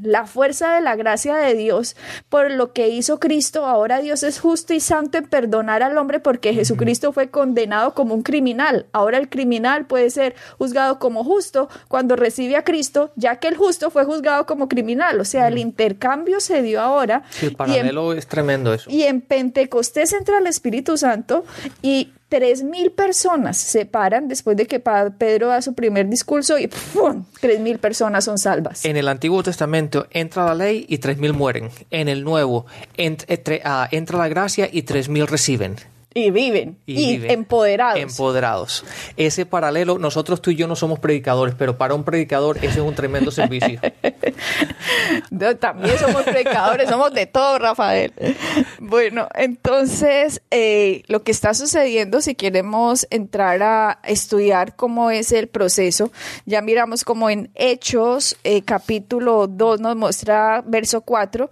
la 0.03 0.27
fuerza 0.27 0.75
de 0.75 0.81
la 0.81 0.97
gracia 0.97 1.37
de 1.37 1.55
Dios 1.55 1.97
por 2.29 2.51
lo 2.51 2.73
que 2.73 2.89
hizo 2.89 3.19
Cristo. 3.19 3.67
Ahora 3.67 4.01
Dios 4.01 4.23
es 4.23 4.39
justo 4.39 4.75
y 4.75 4.81
santo 4.81 5.19
en 5.19 5.27
perdonar 5.27 5.83
al 5.83 5.97
hombre 5.99 6.21
porque 6.21 6.55
Jesucristo 6.55 7.13
fue 7.13 7.31
condenado 7.31 7.95
como 7.95 8.15
un 8.15 8.23
criminal. 8.23 8.87
Ahora 8.93 9.19
el 9.19 9.29
criminal 9.29 9.87
puede 9.87 10.11
ser 10.11 10.35
juzgado 10.59 10.99
como 10.99 11.25
justo 11.25 11.69
cuando 11.89 12.17
recibe 12.17 12.57
a 12.57 12.65
Cristo, 12.65 13.13
ya 13.17 13.37
que 13.37 13.49
el 13.49 13.57
justo 13.57 13.91
fue 13.91 14.05
juzgado 14.05 14.47
como 14.47 14.69
criminal. 14.69 15.21
O 15.21 15.25
sea, 15.25 15.49
el 15.49 15.59
intercambio 15.59 16.41
se 16.41 16.63
dio 16.63 16.81
ahora. 16.81 17.23
el 17.43 17.57
paralelo 17.57 18.13
es 18.13 18.27
tremendo 18.27 18.73
eso. 18.73 18.91
Y 18.91 19.03
en 19.03 19.21
Pentecostés 19.21 20.13
entra 20.13 20.39
el 20.39 20.47
Espíritu 20.47 20.97
Santo 20.97 21.45
y 21.83 22.13
Tres 22.29 22.63
mil 22.63 22.91
personas 22.91 23.57
se 23.59 23.87
paran 23.87 24.29
después 24.29 24.57
de 24.57 24.67
que 24.67 24.81
Pedro 24.81 25.49
da 25.49 25.63
su 25.63 25.75
primer 25.75 26.09
discurso 26.09 26.59
y 26.59 26.69
¡pum! 26.69 27.25
tres 27.41 27.61
mil 27.61 27.79
personas 27.79 28.25
son 28.25 28.39
salvas. 28.39 28.85
En 28.85 28.97
el 28.97 29.09
Antiguo 29.09 29.43
Testamento 29.43 30.07
entra 30.11 30.47
la 30.47 30.55
ley 30.55 30.87
y 30.89 30.99
tres 30.99 31.19
mil 31.19 31.33
mueren. 31.33 31.71
En 31.91 32.09
el 32.09 32.25
Nuevo 32.25 32.67
ah, 33.65 33.89
entra 33.91 34.19
la 34.19 34.29
gracia 34.29 34.69
y 34.73 34.83
tres 34.83 35.09
mil 35.09 35.27
reciben. 35.27 35.77
Y 36.17 36.31
viven. 36.31 36.79
Y, 36.87 37.27
empoderados. 37.27 37.99
Empoderados. 37.99 38.85
Ese 39.17 39.47
paralelo, 39.47 39.99
nosotros 39.99 40.41
tú 40.41 40.53
y 40.53 40.55
yo 40.55 40.69
no 40.69 40.77
somos 40.77 41.01
predicadores, 41.01 41.57
pero 41.59 41.77
para 41.77 41.95
un 41.95 42.05
predicador 42.05 42.59
ese 42.59 42.69
es 42.69 42.87
un 42.87 42.95
tremendo 42.95 43.33
servicio. 43.33 43.81
también 45.61 45.99
somos 45.99 46.23
predicadores, 46.23 46.89
somos 46.89 47.13
de 47.13 47.27
todo, 47.27 47.59
Rafael. 47.59 48.13
Bueno, 48.87 49.29
entonces, 49.35 50.43
eh, 50.51 51.05
lo 51.07 51.23
que 51.23 51.33
está 51.33 51.55
sucediendo, 51.55 52.21
si 52.21 52.35
queremos 52.35 53.07
entrar 53.09 53.63
a 53.63 53.99
estudiar 54.05 54.77
cómo 54.77 55.11
es 55.11 55.33
el 55.33 55.49
proceso, 55.49 56.13
ya 56.45 56.61
miramos 56.61 57.03
como 57.03 57.31
en 57.31 57.51
Hechos, 57.55 58.37
eh, 58.45 58.61
capítulo 58.61 59.47
2 59.47 59.81
nos 59.81 59.97
muestra 59.97 60.63
verso 60.67 61.01
4, 61.01 61.49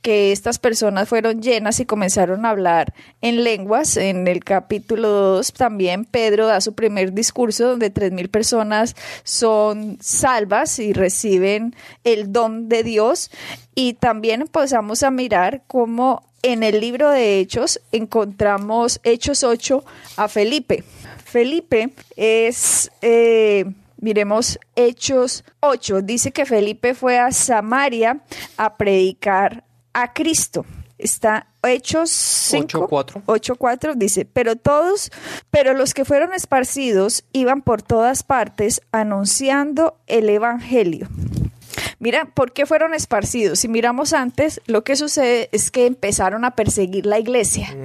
que 0.00 0.32
estas 0.32 0.58
personas 0.58 1.08
fueron 1.08 1.42
llenas 1.42 1.80
y 1.80 1.84
comenzaron 1.84 2.46
a 2.46 2.50
hablar 2.50 2.94
en 3.20 3.44
lenguas. 3.44 3.96
En 3.96 4.26
el 4.26 4.42
capítulo 4.42 5.08
2 5.08 5.52
también 5.52 6.06
Pedro 6.06 6.46
da 6.46 6.62
su 6.62 6.74
primer 6.74 7.12
discurso 7.12 7.68
donde 7.68 7.90
tres 7.90 8.12
mil 8.12 8.30
personas 8.30 8.96
son 9.22 9.98
salvas 10.00 10.78
y 10.78 10.94
reciben 10.94 11.74
el 12.04 12.32
don 12.32 12.68
de 12.68 12.82
Dios. 12.82 13.30
Y 13.74 13.94
también 13.94 14.42
empezamos 14.42 15.02
a 15.02 15.10
mirar 15.10 15.62
cómo 15.66 16.22
en 16.42 16.62
el 16.62 16.80
libro 16.80 17.10
de 17.10 17.38
Hechos 17.38 17.80
encontramos 17.92 19.00
Hechos 19.02 19.44
8 19.44 19.84
a 20.16 20.28
Felipe. 20.28 20.84
Felipe 21.24 21.90
es... 22.16 22.90
Eh, 23.02 23.64
miremos 23.98 24.58
Hechos 24.74 25.44
8. 25.60 26.02
Dice 26.02 26.32
que 26.32 26.46
Felipe 26.46 26.94
fue 26.94 27.18
a 27.18 27.32
Samaria 27.32 28.20
a 28.56 28.76
predicar 28.76 29.64
a 29.92 30.12
Cristo. 30.12 30.64
Está 30.98 31.46
Hechos 31.62 32.10
5, 32.10 32.88
8.4 32.88 33.94
dice, 33.94 34.26
pero 34.26 34.56
todos, 34.56 35.10
pero 35.50 35.72
los 35.72 35.94
que 35.94 36.04
fueron 36.04 36.34
esparcidos 36.34 37.24
iban 37.32 37.62
por 37.62 37.80
todas 37.82 38.22
partes 38.22 38.82
anunciando 38.92 39.96
el 40.06 40.28
Evangelio. 40.28 41.08
Mira, 42.00 42.24
¿por 42.24 42.52
qué 42.52 42.64
fueron 42.64 42.94
esparcidos? 42.94 43.58
Si 43.58 43.68
miramos 43.68 44.14
antes, 44.14 44.62
lo 44.66 44.84
que 44.84 44.96
sucede 44.96 45.50
es 45.52 45.70
que 45.70 45.84
empezaron 45.84 46.46
a 46.46 46.52
perseguir 46.52 47.04
la 47.04 47.18
iglesia, 47.18 47.76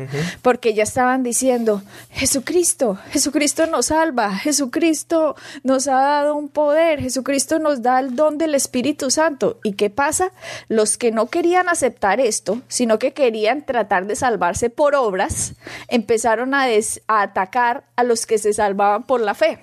porque 0.41 0.74
ya 0.74 0.84
estaban 0.84 1.22
diciendo, 1.22 1.84
Jesucristo, 2.12 2.98
Jesucristo 3.12 3.67
nos 3.67 3.88
salva, 3.88 4.34
Jesucristo 4.38 5.36
nos 5.63 5.89
ha 5.89 6.00
dado 6.00 6.36
un 6.36 6.48
poder, 6.48 7.01
Jesucristo 7.01 7.60
nos 7.60 7.81
da 7.81 8.00
el 8.00 8.15
don 8.15 8.38
del 8.38 8.55
Espíritu 8.55 9.12
Santo. 9.12 9.60
¿Y 9.65 9.74
qué 9.74 9.89
pasa? 9.89 10.31
Los 10.69 10.98
que 10.98 11.12
no 11.12 11.27
querían 11.27 11.67
aceptar 11.67 12.22
esto, 12.22 12.62
sino 12.69 13.00
que 13.00 13.12
querían 13.12 13.65
tratar 13.65 14.07
de 14.07 14.15
salvarse 14.15 14.69
por 14.69 14.95
obras, 14.95 15.55
empezaron 15.89 16.53
a, 16.53 16.67
atacar 17.07 17.84
a 17.98 18.03
los 18.03 18.25
que 18.25 18.38
se 18.38 18.53
salvaban 18.53 19.03
por 19.03 19.19
la 19.19 19.34
fe. 19.34 19.60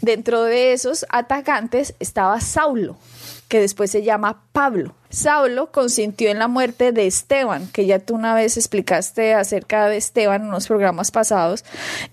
Dentro 0.00 0.42
de 0.44 0.72
esos 0.72 1.04
atacantes 1.10 1.94
estaba 2.00 2.40
Saulo 2.40 2.96
que 3.48 3.60
después 3.60 3.90
se 3.90 4.02
llama 4.02 4.42
Pablo. 4.52 4.94
Saulo 5.10 5.70
consintió 5.70 6.30
en 6.30 6.38
la 6.38 6.48
muerte 6.48 6.92
de 6.92 7.06
Esteban, 7.06 7.68
que 7.68 7.86
ya 7.86 7.98
tú 7.98 8.14
una 8.14 8.34
vez 8.34 8.56
explicaste 8.56 9.34
acerca 9.34 9.88
de 9.88 9.96
Esteban 9.96 10.42
en 10.42 10.48
unos 10.48 10.66
programas 10.66 11.10
pasados, 11.10 11.64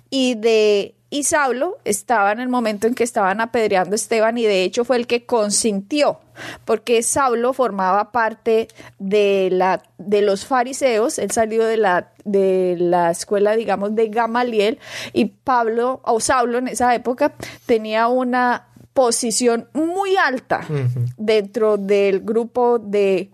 y 0.10 0.36
de 0.36 0.96
y 1.14 1.24
Saulo 1.24 1.78
estaba 1.84 2.32
en 2.32 2.40
el 2.40 2.48
momento 2.48 2.88
en 2.88 2.96
que 2.96 3.04
estaban 3.04 3.42
apedreando 3.42 3.92
a 3.92 3.96
Esteban 3.96 4.38
y 4.38 4.46
de 4.46 4.64
hecho 4.64 4.86
fue 4.86 4.96
el 4.96 5.08
que 5.08 5.26
consintió, 5.26 6.22
porque 6.64 7.04
Saulo 7.04 7.52
formaba 7.52 8.14
parte 8.14 8.70
de 8.98 9.50
la 9.52 9.84
de 9.98 10.22
los 10.22 10.46
fariseos, 10.46 11.20
él 11.20 11.32
salió 11.32 11.66
de 11.66 11.76
la 11.76 12.14
de 12.24 12.78
la 12.80 13.12
escuela 13.12 13.58
digamos 13.58 13.94
de 13.94 14.08
Gamaliel 14.08 14.80
y 15.12 15.26
Pablo 15.26 16.00
o 16.06 16.22
Saulo 16.22 16.60
en 16.60 16.70
esa 16.70 16.96
época 16.96 17.34
tenía 17.66 18.08
una 18.08 18.70
posición 18.94 19.68
muy 19.74 20.18
alta 20.18 20.62
dentro 21.18 21.78
del 21.78 22.22
grupo 22.22 22.80
de 22.80 23.32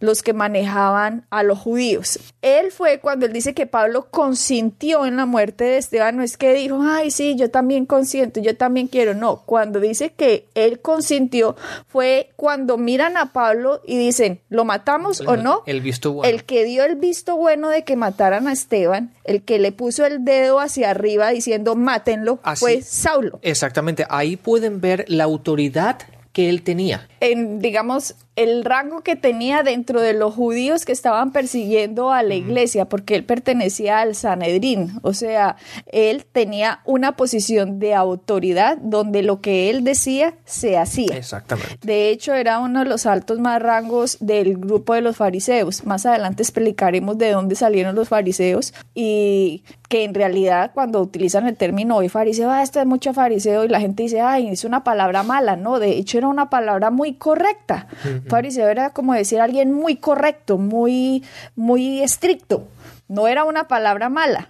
los 0.00 0.22
que 0.22 0.32
manejaban 0.32 1.26
a 1.30 1.42
los 1.42 1.58
judíos. 1.58 2.18
Él 2.42 2.70
fue 2.70 3.00
cuando 3.00 3.26
él 3.26 3.32
dice 3.32 3.54
que 3.54 3.66
Pablo 3.66 4.08
consintió 4.10 5.06
en 5.06 5.16
la 5.16 5.26
muerte 5.26 5.64
de 5.64 5.78
Esteban, 5.78 6.16
no 6.16 6.22
es 6.22 6.36
que 6.36 6.52
dijo, 6.54 6.80
ay, 6.82 7.10
sí, 7.10 7.36
yo 7.36 7.50
también 7.50 7.86
consiento, 7.86 8.40
yo 8.40 8.56
también 8.56 8.86
quiero, 8.86 9.14
no, 9.14 9.42
cuando 9.44 9.80
dice 9.80 10.10
que 10.10 10.46
él 10.54 10.80
consintió 10.80 11.56
fue 11.86 12.30
cuando 12.36 12.78
miran 12.78 13.16
a 13.16 13.32
Pablo 13.32 13.80
y 13.86 13.98
dicen, 13.98 14.40
¿lo 14.48 14.64
matamos 14.64 15.20
o 15.20 15.36
no? 15.36 15.62
El 15.66 15.80
visto 15.80 16.12
bueno. 16.12 16.28
El 16.28 16.44
que 16.44 16.64
dio 16.64 16.84
el 16.84 16.96
visto 16.96 17.36
bueno 17.36 17.68
de 17.68 17.84
que 17.84 17.96
mataran 17.96 18.48
a 18.48 18.52
Esteban, 18.52 19.12
el 19.24 19.42
que 19.42 19.58
le 19.58 19.72
puso 19.72 20.06
el 20.06 20.24
dedo 20.24 20.60
hacia 20.60 20.90
arriba 20.90 21.30
diciendo, 21.30 21.74
mátenlo, 21.74 22.38
fue 22.56 22.82
Saulo. 22.82 23.40
Exactamente, 23.42 24.06
ahí 24.08 24.36
pueden 24.36 24.80
ver 24.80 25.04
la 25.08 25.24
autoridad 25.24 25.98
que 26.32 26.48
él 26.48 26.62
tenía. 26.62 27.08
En, 27.20 27.58
digamos, 27.58 28.14
el 28.38 28.64
rango 28.64 29.00
que 29.00 29.16
tenía 29.16 29.64
dentro 29.64 30.00
de 30.00 30.12
los 30.12 30.32
judíos 30.32 30.84
que 30.84 30.92
estaban 30.92 31.32
persiguiendo 31.32 32.12
a 32.12 32.22
la 32.22 32.36
iglesia, 32.36 32.84
porque 32.84 33.16
él 33.16 33.24
pertenecía 33.24 33.98
al 33.98 34.14
Sanedrín, 34.14 35.00
o 35.02 35.12
sea, 35.12 35.56
él 35.86 36.24
tenía 36.24 36.80
una 36.84 37.16
posición 37.16 37.80
de 37.80 37.94
autoridad 37.94 38.78
donde 38.78 39.24
lo 39.24 39.40
que 39.40 39.70
él 39.70 39.82
decía 39.82 40.34
se 40.44 40.78
hacía. 40.78 41.16
Exactamente. 41.16 41.78
De 41.82 42.10
hecho, 42.10 42.32
era 42.32 42.60
uno 42.60 42.80
de 42.80 42.84
los 42.84 43.06
altos 43.06 43.40
más 43.40 43.60
rangos 43.60 44.18
del 44.20 44.56
grupo 44.56 44.94
de 44.94 45.00
los 45.00 45.16
fariseos. 45.16 45.84
Más 45.84 46.06
adelante 46.06 46.44
explicaremos 46.44 47.18
de 47.18 47.32
dónde 47.32 47.56
salieron 47.56 47.96
los 47.96 48.08
fariseos 48.08 48.72
y 48.94 49.64
que 49.88 50.04
en 50.04 50.14
realidad 50.14 50.70
cuando 50.74 51.00
utilizan 51.00 51.46
el 51.46 51.56
término 51.56 51.96
hoy 51.96 52.08
fariseo, 52.08 52.50
ah, 52.50 52.62
este 52.62 52.80
es 52.80 52.86
mucho 52.86 53.14
fariseo 53.14 53.64
y 53.64 53.68
la 53.68 53.80
gente 53.80 54.04
dice, 54.04 54.20
ay, 54.20 54.48
es 54.48 54.64
una 54.64 54.84
palabra 54.84 55.22
mala, 55.22 55.56
no, 55.56 55.80
de 55.80 55.92
hecho 55.92 56.18
era 56.18 56.28
una 56.28 56.50
palabra 56.50 56.90
muy 56.90 57.14
correcta. 57.14 57.88
Fariseo 58.28 58.68
era 58.68 58.90
como 58.90 59.14
decir 59.14 59.40
alguien 59.40 59.72
muy 59.72 59.96
correcto, 59.96 60.58
muy, 60.58 61.24
muy 61.56 62.00
estricto. 62.00 62.68
No 63.08 63.26
era 63.26 63.44
una 63.44 63.68
palabra 63.68 64.08
mala. 64.08 64.48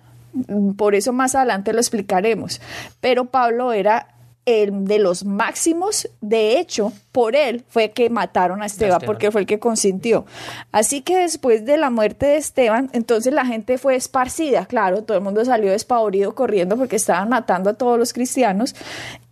Por 0.77 0.95
eso 0.95 1.13
más 1.13 1.35
adelante 1.35 1.73
lo 1.73 1.81
explicaremos. 1.81 2.61
Pero 3.01 3.27
Pablo 3.27 3.73
era 3.73 4.09
el 4.49 4.87
de 4.87 4.99
los 4.99 5.25
máximos. 5.25 6.09
De 6.23 6.59
hecho, 6.59 6.93
por 7.13 7.37
él 7.37 7.65
fue 7.69 7.91
que 7.91 8.09
mataron 8.09 8.63
a 8.63 8.67
Esteban, 8.67 9.03
porque 9.05 9.31
fue 9.31 9.43
el 9.43 9.47
que 9.47 9.59
consintió. 9.59 10.25
Así 10.73 11.03
que 11.03 11.19
después 11.19 11.67
de 11.67 11.77
la 11.77 11.91
muerte 11.91 12.27
de 12.27 12.37
Esteban, 12.39 12.89
entonces 12.95 13.35
la 13.35 13.45
gente 13.45 13.77
fue 13.77 13.95
esparcida. 13.95 14.65
Claro, 14.65 15.03
todo 15.03 15.19
el 15.19 15.23
mundo 15.23 15.45
salió 15.45 15.71
despavorido 15.71 16.35
corriendo 16.35 16.79
porque 16.79 16.97
estaban 16.97 17.29
matando 17.29 17.69
a 17.69 17.75
todos 17.75 17.99
los 17.99 18.15
cristianos. 18.15 18.75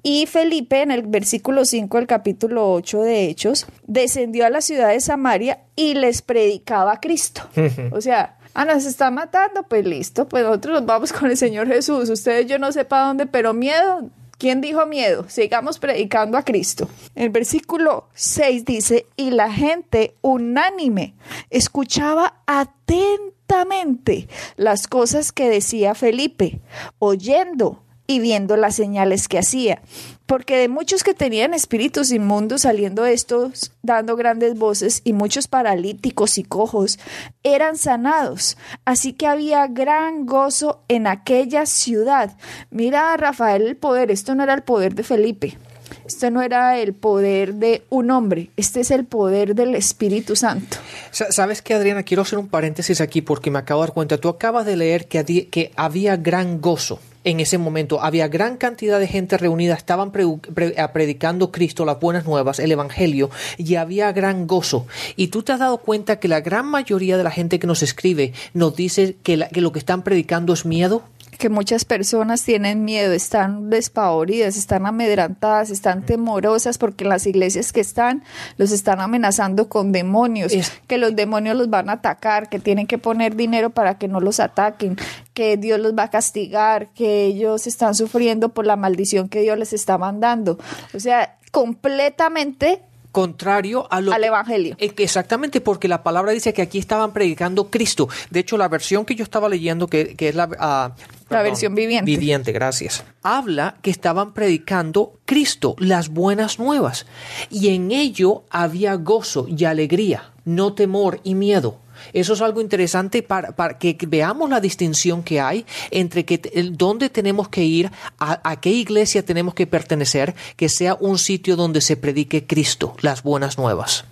Y 0.03 0.27
Felipe, 0.27 0.83
en 0.83 0.91
el 0.91 1.03
versículo 1.03 1.65
5 1.65 1.97
del 1.97 2.07
capítulo 2.07 2.73
8 2.75 3.03
de 3.03 3.25
Hechos, 3.25 3.67
descendió 3.87 4.45
a 4.45 4.51
la 4.51 4.61
ciudad 4.61 4.91
de 4.91 5.01
Samaria 5.01 5.61
y 5.77 5.95
les 5.95 6.21
predicaba 6.21 6.93
a 6.93 7.01
Cristo. 7.01 7.43
o 7.91 8.01
sea, 8.03 8.37
ah, 8.55 8.81
se 8.81 8.89
está 8.89 9.11
matando, 9.11 9.63
pues 9.63 9.87
listo, 9.87 10.29
pues 10.29 10.45
nosotros 10.45 10.75
nos 10.75 10.87
vamos 10.87 11.13
con 11.13 11.31
el 11.31 11.37
Señor 11.37 11.69
Jesús. 11.69 12.11
Ustedes 12.11 12.47
yo 12.47 12.59
no 12.59 12.71
sé 12.71 12.85
para 12.85 13.07
dónde, 13.07 13.27
pero 13.27 13.55
miedo, 13.55 14.11
¿Quién 14.39 14.61
dijo 14.61 14.85
miedo? 14.85 15.25
Sigamos 15.29 15.79
predicando 15.79 16.37
a 16.37 16.45
Cristo. 16.45 16.91
El 17.15 17.31
versículo 17.31 18.09
6 18.15 18.67
dice, 18.67 19.07
y 19.17 19.31
la 19.31 19.51
gente 19.51 20.15
unánime 20.21 21.15
escuchaba 21.49 22.43
atentamente 22.47 24.29
las 24.57 24.89
cosas 24.89 25.33
que 25.33 25.49
decía 25.49 25.95
Felipe, 25.95 26.61
oyendo 26.99 27.86
y 28.07 28.21
viendo 28.21 28.57
las 28.57 28.77
señales 28.77 29.29
que 29.29 29.39
hacía. 29.39 29.83
Porque 30.27 30.57
de 30.57 30.69
muchos 30.69 31.05
que 31.05 31.15
tenían 31.15 31.55
espíritus 31.55 32.11
inmundos 32.11 32.63
saliendo 32.63 33.07
estos, 33.07 33.73
dando 33.83 34.17
grandes 34.17 34.59
voces, 34.59 35.01
y 35.05 35.13
muchos 35.13 35.47
paralíticos 35.47 36.39
y 36.39 36.43
cojos 36.43 36.99
eran 37.43 37.77
sanados. 37.77 38.57
Así 38.85 39.13
que 39.13 39.27
había 39.27 39.67
gran 39.69 40.27
gozo 40.27 40.83
en 40.89 41.07
aquella 41.07 41.67
ciudad. 41.67 42.37
Mira, 42.71 43.17
Rafael, 43.17 43.63
el 43.63 43.77
poder, 43.77 44.11
esto 44.11 44.35
no 44.35 44.43
era 44.43 44.55
el 44.55 44.63
poder 44.63 44.95
de 44.95 45.05
Felipe. 45.05 45.59
Esto 46.05 46.31
no 46.31 46.43
era 46.43 46.79
el 46.79 46.95
poder 46.95 47.55
de 47.55 47.85
un 47.91 48.11
hombre, 48.11 48.51
este 48.57 48.81
es 48.81 48.91
el 48.91 49.05
poder 49.05 49.55
del 49.55 49.75
Espíritu 49.75 50.37
Santo. 50.37 50.79
Sabes 51.11 51.63
que, 51.63 51.75
Adriana, 51.75 52.03
quiero 52.03 52.23
hacer 52.23 52.39
un 52.39 52.49
paréntesis 52.49 53.01
aquí 53.01 53.23
porque 53.23 53.51
me 53.51 53.59
acabo 53.59 53.81
de 53.83 53.89
dar 53.89 53.95
cuenta. 53.95 54.19
Tú 54.19 54.29
acabas 54.29 54.67
de 54.67 54.77
leer 54.77 55.07
que 55.07 55.73
había 55.77 56.17
gran 56.17 56.61
gozo 56.61 57.01
en 57.27 57.41
ese 57.41 57.59
momento. 57.59 58.01
Había 58.01 58.29
gran 58.29 58.57
cantidad 58.57 58.99
de 58.99 59.09
gente 59.09 59.37
reunida, 59.37 59.75
estaban 59.75 60.13
predicando 60.13 61.51
Cristo, 61.51 61.85
las 61.85 62.01
buenas 62.01 62.25
nuevas, 62.25 62.61
el 62.61 62.73
Evangelio, 62.73 63.31
y 63.59 63.75
había 63.75 64.13
gran 64.13 64.47
gozo. 64.47 64.87
Y 65.17 65.29
tú 65.29 65.43
te 65.43 65.53
has 65.53 65.59
dado 65.59 65.79
cuenta 65.79 66.21
que 66.21 66.29
la 66.29 66.41
gran 66.41 66.67
mayoría 66.67 67.19
de 67.19 67.25
la 67.25 67.33
gente 67.33 67.59
que 67.59 67.67
nos 67.67 67.83
escribe 67.83 68.33
nos 68.55 68.77
dice 68.77 69.17
que, 69.23 69.49
que 69.53 69.61
lo 69.61 69.73
que 69.73 69.81
están 69.81 70.03
predicando 70.03 70.55
es 70.55 70.65
miedo. 70.65 71.03
Que 71.37 71.49
muchas 71.49 71.85
personas 71.85 72.43
tienen 72.43 72.85
miedo, 72.85 73.13
están 73.13 73.71
despavoridas, 73.71 74.57
están 74.57 74.87
amedrantadas, 74.87 75.71
están 75.71 76.05
temorosas 76.05 76.79
porque 76.79 77.05
las 77.05 77.27
iglesias 77.27 77.73
que 77.73 77.81
están 77.81 78.23
los 78.57 78.73
están 78.73 79.01
amenazando 79.01 79.69
con 79.69 79.93
demonios, 79.93 80.53
que 80.87 80.99
los 80.99 81.15
demonios 81.15 81.57
los 81.57 81.71
van 81.71 81.91
a 81.91 81.95
atacar, 81.95 82.49
que 82.49 82.59
tienen 82.59 82.87
que 82.87 82.99
poner 82.99 83.37
dinero 83.37 83.71
para 83.71 83.99
que 83.99 84.09
no 84.09 84.21
los 84.21 84.41
ataquen, 84.41 84.97
que 85.35 85.57
Dios 85.57 85.81
los 85.81 85.95
va 85.95 86.05
a 86.05 86.11
castigar, 86.11 86.89
que 86.95 87.25
ellos 87.25 87.67
están 87.67 87.95
sufriendo 87.95 88.51
por 88.51 88.67
la 88.67 88.77
maldición 88.77 89.29
que 89.29 89.43
Dios 89.43 89.59
les 89.59 89.73
está 89.73 89.99
mandando. 89.99 90.59
O 90.95 91.01
sea, 91.01 91.37
completamente 91.51 92.83
contrario 93.17 93.89
a 93.91 94.03
lo 94.03 94.13
al 94.13 94.25
evangelio. 94.25 94.77
Eh, 94.79 94.93
exactamente, 94.99 95.63
porque 95.63 95.89
la 95.89 96.03
palabra 96.03 96.33
dice 96.33 96.53
que 96.53 96.61
aquí 96.61 96.77
estaban 96.79 97.15
predicando 97.15 97.71
Cristo. 97.71 98.11
De 98.29 98.41
hecho, 98.41 98.59
la 98.59 98.69
versión 98.69 99.07
que 99.07 99.15
yo 99.15 99.25
estaba 99.25 99.49
leyendo, 99.49 99.87
que, 99.87 100.15
es 100.19 100.35
la, 100.35 100.51
ah, 100.59 100.95
la 101.31 101.41
versión 101.41 101.75
viviente. 101.75 102.11
Viviente, 102.11 102.53
gracias. 102.53 103.05
Habla 103.23 103.79
que 103.81 103.91
estaban 103.91 104.35
predicando 104.35 105.19
Cristo, 105.25 105.77
las 105.79 106.11
buenas 106.11 106.59
nuevas. 106.59 107.07
Y 107.49 107.75
en 107.75 107.91
ello 107.91 108.45
había 108.51 108.97
gozo 108.97 109.47
y 109.49 109.65
alegría, 109.65 110.33
no 110.45 110.75
temor 110.75 111.21
y 111.25 111.35
miedo. 111.35 111.79
Eso 112.13 112.35
es 112.35 112.41
algo 112.41 112.61
interesante 112.61 113.23
para, 113.23 113.79
que 113.79 113.97
veamos 114.07 114.51
la 114.51 114.61
distinción 114.61 115.23
que 115.23 115.41
hay 115.41 115.67
entre 115.91 116.25
que, 116.25 116.39
dónde 116.73 117.09
tenemos 117.09 117.49
que 117.49 117.65
ir, 117.65 117.91
a, 118.19 118.61
qué 118.61 118.71
iglesia 118.71 119.25
tenemos 119.25 119.55
que 119.55 119.67
pertenecer, 119.67 120.35
que 120.57 120.69
sea 120.69 120.97
un 120.99 121.19
sitio 121.19 121.57
donde 121.57 121.81
se 121.81 121.97
predique 121.97 122.47
Cristo, 122.47 122.97
las 123.01 123.23
buenas 123.23 123.59
nuevas. 123.59 124.05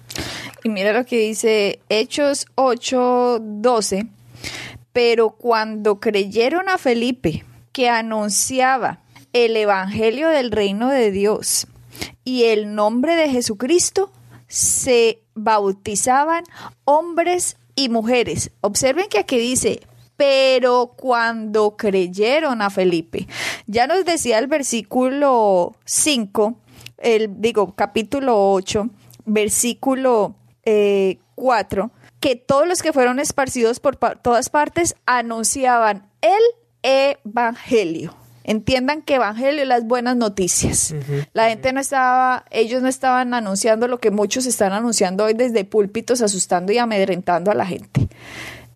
Y 0.62 0.68
mira 0.68 0.92
lo 0.92 1.04
que 1.04 1.18
dice 1.18 1.80
Hechos 1.88 2.46
8, 2.54 3.38
12. 3.40 4.06
Pero 4.92 5.30
cuando 5.30 5.98
creyeron 5.98 6.68
a 6.68 6.78
Felipe, 6.78 7.44
que 7.72 7.88
anunciaba 7.88 9.00
el 9.32 9.56
Evangelio 9.56 10.28
del 10.28 10.52
reino 10.52 10.88
de 10.88 11.10
Dios 11.10 11.66
y 12.24 12.44
el 12.44 12.74
nombre 12.74 13.16
de 13.16 13.28
Jesucristo, 13.28 14.12
se 14.46 15.20
bautizaban 15.34 16.44
hombres 16.84 17.56
y 17.74 17.88
mujeres. 17.88 18.50
Observen 18.60 19.08
que 19.08 19.18
aquí 19.18 19.38
dice, 19.38 19.80
pero 20.16 20.94
cuando 20.96 21.76
creyeron 21.76 22.62
a 22.62 22.70
Felipe. 22.70 23.26
Ya 23.66 23.86
nos 23.86 24.04
decía 24.04 24.38
el 24.38 24.46
versículo 24.46 25.74
5, 25.84 26.54
el, 26.98 27.40
digo, 27.40 27.74
capítulo 27.74 28.52
8, 28.52 28.88
versículo 29.24 30.36
4, 30.62 30.64
eh, 30.64 31.18
que 32.20 32.36
todos 32.36 32.66
los 32.66 32.82
que 32.82 32.92
fueron 32.92 33.18
esparcidos 33.18 33.80
por 33.80 33.96
todas 33.96 34.48
partes 34.48 34.94
anunciaban 35.06 36.08
el 36.20 36.40
Evangelio. 36.82 38.23
Entiendan 38.44 39.02
que 39.02 39.14
evangelio 39.14 39.64
las 39.64 39.84
buenas 39.84 40.16
noticias. 40.16 40.94
La 41.32 41.48
gente 41.48 41.72
no 41.72 41.80
estaba, 41.80 42.44
ellos 42.50 42.82
no 42.82 42.88
estaban 42.88 43.32
anunciando 43.32 43.88
lo 43.88 43.98
que 43.98 44.10
muchos 44.10 44.46
están 44.46 44.72
anunciando 44.72 45.24
hoy 45.24 45.32
desde 45.32 45.64
púlpitos, 45.64 46.20
asustando 46.20 46.70
y 46.70 46.78
amedrentando 46.78 47.50
a 47.50 47.54
la 47.54 47.64
gente. 47.64 48.08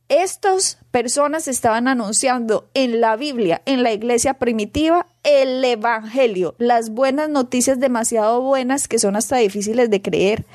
Estas 0.08 0.78
personas 0.90 1.48
estaban 1.48 1.86
anunciando 1.86 2.70
en 2.72 3.02
la 3.02 3.16
Biblia, 3.16 3.60
en 3.66 3.82
la 3.82 3.92
iglesia 3.92 4.34
primitiva, 4.34 5.06
el 5.22 5.62
Evangelio, 5.62 6.54
las 6.56 6.88
buenas 6.88 7.28
noticias 7.28 7.78
demasiado 7.78 8.40
buenas 8.40 8.88
que 8.88 8.98
son 8.98 9.16
hasta 9.16 9.36
difíciles 9.36 9.90
de 9.90 10.00
creer. 10.00 10.46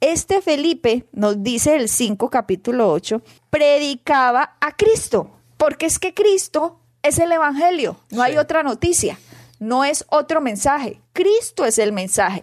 Este 0.00 0.42
Felipe, 0.42 1.04
nos 1.12 1.44
dice 1.44 1.76
el 1.76 1.88
5 1.88 2.30
capítulo 2.30 2.90
8, 2.90 3.22
predicaba 3.48 4.56
a 4.60 4.74
Cristo, 4.74 5.30
porque 5.56 5.86
es 5.86 6.00
que 6.00 6.12
Cristo 6.12 6.80
es 7.06 7.18
el 7.18 7.32
Evangelio, 7.32 7.96
no 8.10 8.22
hay 8.22 8.36
otra 8.36 8.62
noticia, 8.62 9.18
no 9.58 9.84
es 9.84 10.04
otro 10.08 10.40
mensaje, 10.40 11.00
Cristo 11.12 11.64
es 11.64 11.78
el 11.78 11.92
mensaje. 11.92 12.42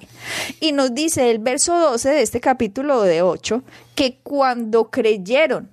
Y 0.59 0.71
nos 0.71 0.93
dice 0.93 1.29
el 1.29 1.39
verso 1.39 1.77
12 1.77 2.09
de 2.09 2.21
este 2.21 2.41
capítulo 2.41 3.01
de 3.01 3.21
8 3.21 3.61
que 3.95 4.19
cuando 4.23 4.89
creyeron 4.89 5.69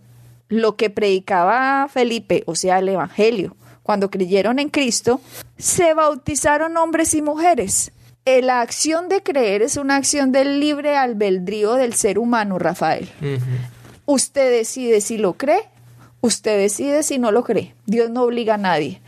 lo 0.49 0.77
que 0.77 0.91
predicaba 0.91 1.89
Felipe, 1.89 2.43
o 2.47 2.55
sea, 2.55 2.81
el 2.81 2.89
Evangelio, 2.89 3.57
cuando 3.83 4.11
creyeron 4.11 4.59
en 4.59 4.69
Cristo, 4.69 5.21
se 5.57 5.95
bautizaron 5.95 6.77
hombres 6.77 7.15
y 7.15 7.23
mujeres. 7.23 7.93
Eh, 8.27 8.43
la 8.43 8.61
acción 8.61 9.09
de 9.09 9.23
creer 9.23 9.63
es 9.63 9.77
una 9.77 9.97
acción 9.97 10.31
del 10.33 10.61
libre 10.61 10.97
albedrío 10.97 11.75
del 11.75 11.95
ser 11.95 12.19
humano, 12.19 12.59
Rafael. 12.59 13.09
Usted 14.05 14.51
decide 14.51 15.01
si 15.01 15.17
lo 15.17 15.35
cree 15.35 15.70
Usted 16.23 16.59
decide 16.59 17.03
si 17.03 17.19
no 17.19 17.33
lo 17.33 17.45
cree. 17.45 17.75
Dios 17.87 18.11
no 18.11 18.25
obliga 18.25 18.55
a 18.55 18.59
nadie. 18.59 19.01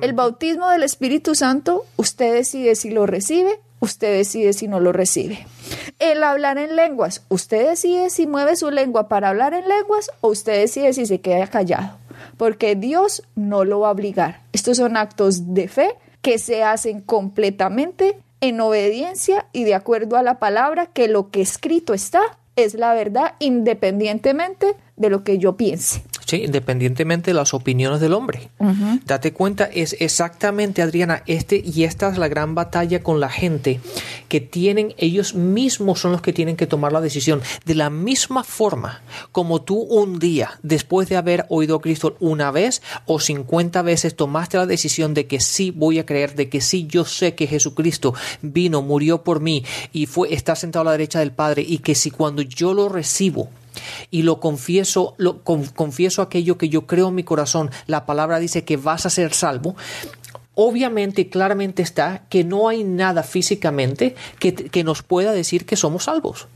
El 0.00 0.14
bautismo 0.14 0.68
del 0.70 0.82
Espíritu 0.82 1.34
Santo, 1.34 1.84
usted 1.96 2.32
decide 2.32 2.74
si 2.74 2.90
lo 2.90 3.06
recibe, 3.06 3.60
usted 3.80 4.16
decide 4.16 4.52
si 4.54 4.66
no 4.66 4.80
lo 4.80 4.92
recibe. 4.92 5.46
El 5.98 6.22
hablar 6.22 6.56
en 6.58 6.74
lenguas, 6.74 7.22
usted 7.28 7.68
decide 7.68 8.08
si 8.08 8.26
mueve 8.26 8.56
su 8.56 8.70
lengua 8.70 9.08
para 9.08 9.28
hablar 9.28 9.52
en 9.52 9.68
lenguas 9.68 10.10
o 10.20 10.28
usted 10.28 10.58
decide 10.58 10.94
si 10.94 11.06
se 11.06 11.20
queda 11.20 11.46
callado. 11.46 11.98
Porque 12.38 12.76
Dios 12.76 13.22
no 13.34 13.64
lo 13.64 13.80
va 13.80 13.88
a 13.88 13.92
obligar. 13.92 14.40
Estos 14.52 14.78
son 14.78 14.96
actos 14.96 15.54
de 15.54 15.68
fe 15.68 15.94
que 16.22 16.38
se 16.38 16.62
hacen 16.62 17.02
completamente 17.02 18.16
en 18.40 18.60
obediencia 18.60 19.46
y 19.52 19.64
de 19.64 19.74
acuerdo 19.74 20.16
a 20.16 20.22
la 20.22 20.38
palabra 20.38 20.86
que 20.86 21.08
lo 21.08 21.30
que 21.30 21.42
escrito 21.42 21.92
está 21.92 22.22
es 22.56 22.74
la 22.74 22.94
verdad 22.94 23.34
independientemente 23.38 24.74
de 24.96 25.10
lo 25.10 25.24
que 25.24 25.38
yo 25.38 25.56
piense. 25.56 26.02
Sí, 26.26 26.42
independientemente 26.44 27.30
de 27.30 27.34
las 27.34 27.52
opiniones 27.52 28.00
del 28.00 28.14
hombre. 28.14 28.48
Date 29.04 29.32
cuenta, 29.32 29.64
es 29.64 29.96
exactamente, 30.00 30.80
Adriana, 30.80 31.22
este 31.26 31.62
y 31.64 31.84
esta 31.84 32.08
es 32.08 32.18
la 32.18 32.28
gran 32.28 32.54
batalla 32.54 33.02
con 33.02 33.20
la 33.20 33.28
gente 33.28 33.80
que 34.28 34.40
tienen, 34.40 34.94
ellos 34.96 35.34
mismos 35.34 36.00
son 36.00 36.12
los 36.12 36.22
que 36.22 36.32
tienen 36.32 36.56
que 36.56 36.66
tomar 36.66 36.92
la 36.92 37.00
decisión. 37.00 37.42
De 37.66 37.74
la 37.74 37.90
misma 37.90 38.42
forma 38.42 39.02
como 39.32 39.62
tú 39.62 39.76
un 39.76 40.18
día, 40.18 40.58
después 40.62 41.08
de 41.08 41.16
haber 41.16 41.44
oído 41.50 41.76
a 41.76 41.80
Cristo 41.80 42.16
una 42.20 42.50
vez 42.50 42.80
o 43.06 43.20
50 43.20 43.82
veces, 43.82 44.16
tomaste 44.16 44.56
la 44.56 44.66
decisión 44.66 45.12
de 45.14 45.26
que 45.26 45.40
sí 45.40 45.70
voy 45.70 45.98
a 45.98 46.06
creer, 46.06 46.34
de 46.34 46.48
que 46.48 46.60
sí 46.60 46.86
yo 46.88 47.04
sé 47.04 47.34
que 47.34 47.46
Jesucristo 47.46 48.14
vino, 48.40 48.82
murió 48.82 49.22
por 49.22 49.40
mí 49.40 49.64
y 49.92 50.06
fue, 50.06 50.32
está 50.32 50.56
sentado 50.56 50.82
a 50.82 50.84
la 50.86 50.92
derecha 50.92 51.18
del 51.18 51.32
Padre 51.32 51.64
y 51.66 51.78
que 51.78 51.94
si 51.94 52.10
cuando 52.10 52.42
yo 52.42 52.72
lo 52.72 52.88
recibo, 52.88 53.50
y 54.10 54.22
lo 54.22 54.40
confieso, 54.40 55.14
lo, 55.18 55.42
confieso 55.42 56.22
aquello 56.22 56.58
que 56.58 56.68
yo 56.68 56.86
creo 56.86 57.08
en 57.08 57.14
mi 57.14 57.24
corazón, 57.24 57.70
la 57.86 58.06
palabra 58.06 58.38
dice 58.38 58.64
que 58.64 58.76
vas 58.76 59.06
a 59.06 59.10
ser 59.10 59.34
salvo, 59.34 59.76
obviamente 60.54 61.28
claramente 61.28 61.82
está 61.82 62.24
que 62.28 62.44
no 62.44 62.68
hay 62.68 62.84
nada 62.84 63.22
físicamente 63.22 64.14
que, 64.38 64.84
nos 64.84 65.02
pueda 65.02 65.32
decir 65.32 65.66
que 65.66 65.76
somos 65.76 66.04
salvos. 66.04 66.48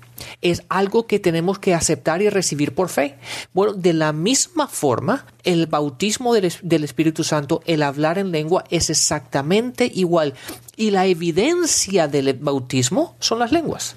Es 0.43 0.65
algo 0.69 1.07
que 1.07 1.21
tenemos 1.21 1.61
que 1.61 1.75
aceptar 1.75 2.23
y 2.23 2.29
recibir 2.29 2.75
por 2.75 2.89
fe. 2.89 3.17
Bueno, 3.55 3.73
de 3.73 3.93
la 3.93 4.13
misma 4.13 4.67
forma, 4.67 5.27
el 5.45 5.67
bautismo 5.67 6.35
del 6.35 6.85
Espíritu 6.85 7.23
Santo, 7.23 7.63
el 7.67 7.85
hablar 7.85 8.19
en 8.19 8.33
lengua, 8.33 8.65
es 8.69 8.91
exactamente 8.91 9.91
igual. 9.95 10.35
Y 10.77 10.91
la 10.91 11.07
evidencia 11.07 12.09
del 12.09 12.35
bautismo 12.35 13.17
son 13.21 13.39
las 13.39 13.53
lenguas. 13.53 13.95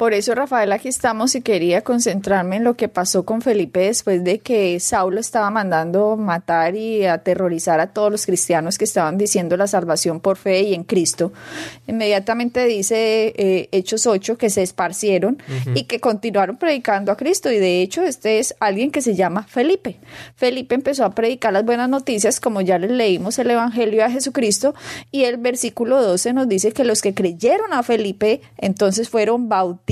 Por 0.00 0.14
eso, 0.14 0.34
Rafael, 0.34 0.72
aquí 0.72 0.88
estamos 0.88 1.34
y 1.34 1.42
quería 1.42 1.82
concentrarme 1.82 2.56
en 2.56 2.64
lo 2.64 2.74
que 2.74 2.88
pasó 2.88 3.26
con 3.26 3.42
Felipe 3.42 3.80
después 3.80 4.24
de 4.24 4.38
que 4.38 4.80
Saulo 4.80 5.20
estaba 5.20 5.50
mandando 5.50 6.16
matar 6.16 6.74
y 6.74 7.04
aterrorizar 7.04 7.80
a 7.80 7.88
todos 7.88 8.10
los 8.10 8.24
cristianos 8.24 8.78
que 8.78 8.84
estaban 8.84 9.18
diciendo 9.18 9.58
la 9.58 9.66
salvación 9.66 10.20
por 10.20 10.38
fe 10.38 10.62
y 10.62 10.72
en 10.72 10.84
Cristo. 10.84 11.34
Inmediatamente 11.86 12.64
dice 12.64 13.34
eh, 13.36 13.68
Hechos 13.72 14.06
8 14.06 14.38
que 14.38 14.48
se 14.48 14.62
esparcieron 14.62 15.36
y 15.74 15.82
que 15.82 16.00
continuaron 16.00 16.56
predicando 16.56 17.12
a 17.12 17.18
Cristo. 17.18 17.52
Y 17.52 17.58
de 17.58 17.82
hecho, 17.82 18.02
este 18.02 18.38
es 18.38 18.54
alguien 18.58 18.92
que 18.92 19.02
se 19.02 19.14
llama 19.14 19.42
Felipe. 19.42 19.98
Felipe 20.34 20.74
empezó 20.74 21.04
a 21.04 21.14
predicar 21.14 21.52
las 21.52 21.66
buenas 21.66 21.90
noticias, 21.90 22.40
como 22.40 22.62
ya 22.62 22.78
les 22.78 22.90
leímos 22.90 23.38
el 23.38 23.50
Evangelio 23.50 24.02
a 24.02 24.10
Jesucristo, 24.10 24.74
y 25.10 25.24
el 25.24 25.36
versículo 25.36 26.02
12 26.02 26.32
nos 26.32 26.48
dice 26.48 26.72
que 26.72 26.84
los 26.84 27.02
que 27.02 27.12
creyeron 27.12 27.74
a 27.74 27.82
Felipe 27.82 28.40
entonces 28.56 29.10
fueron 29.10 29.50
bautizados 29.50 29.89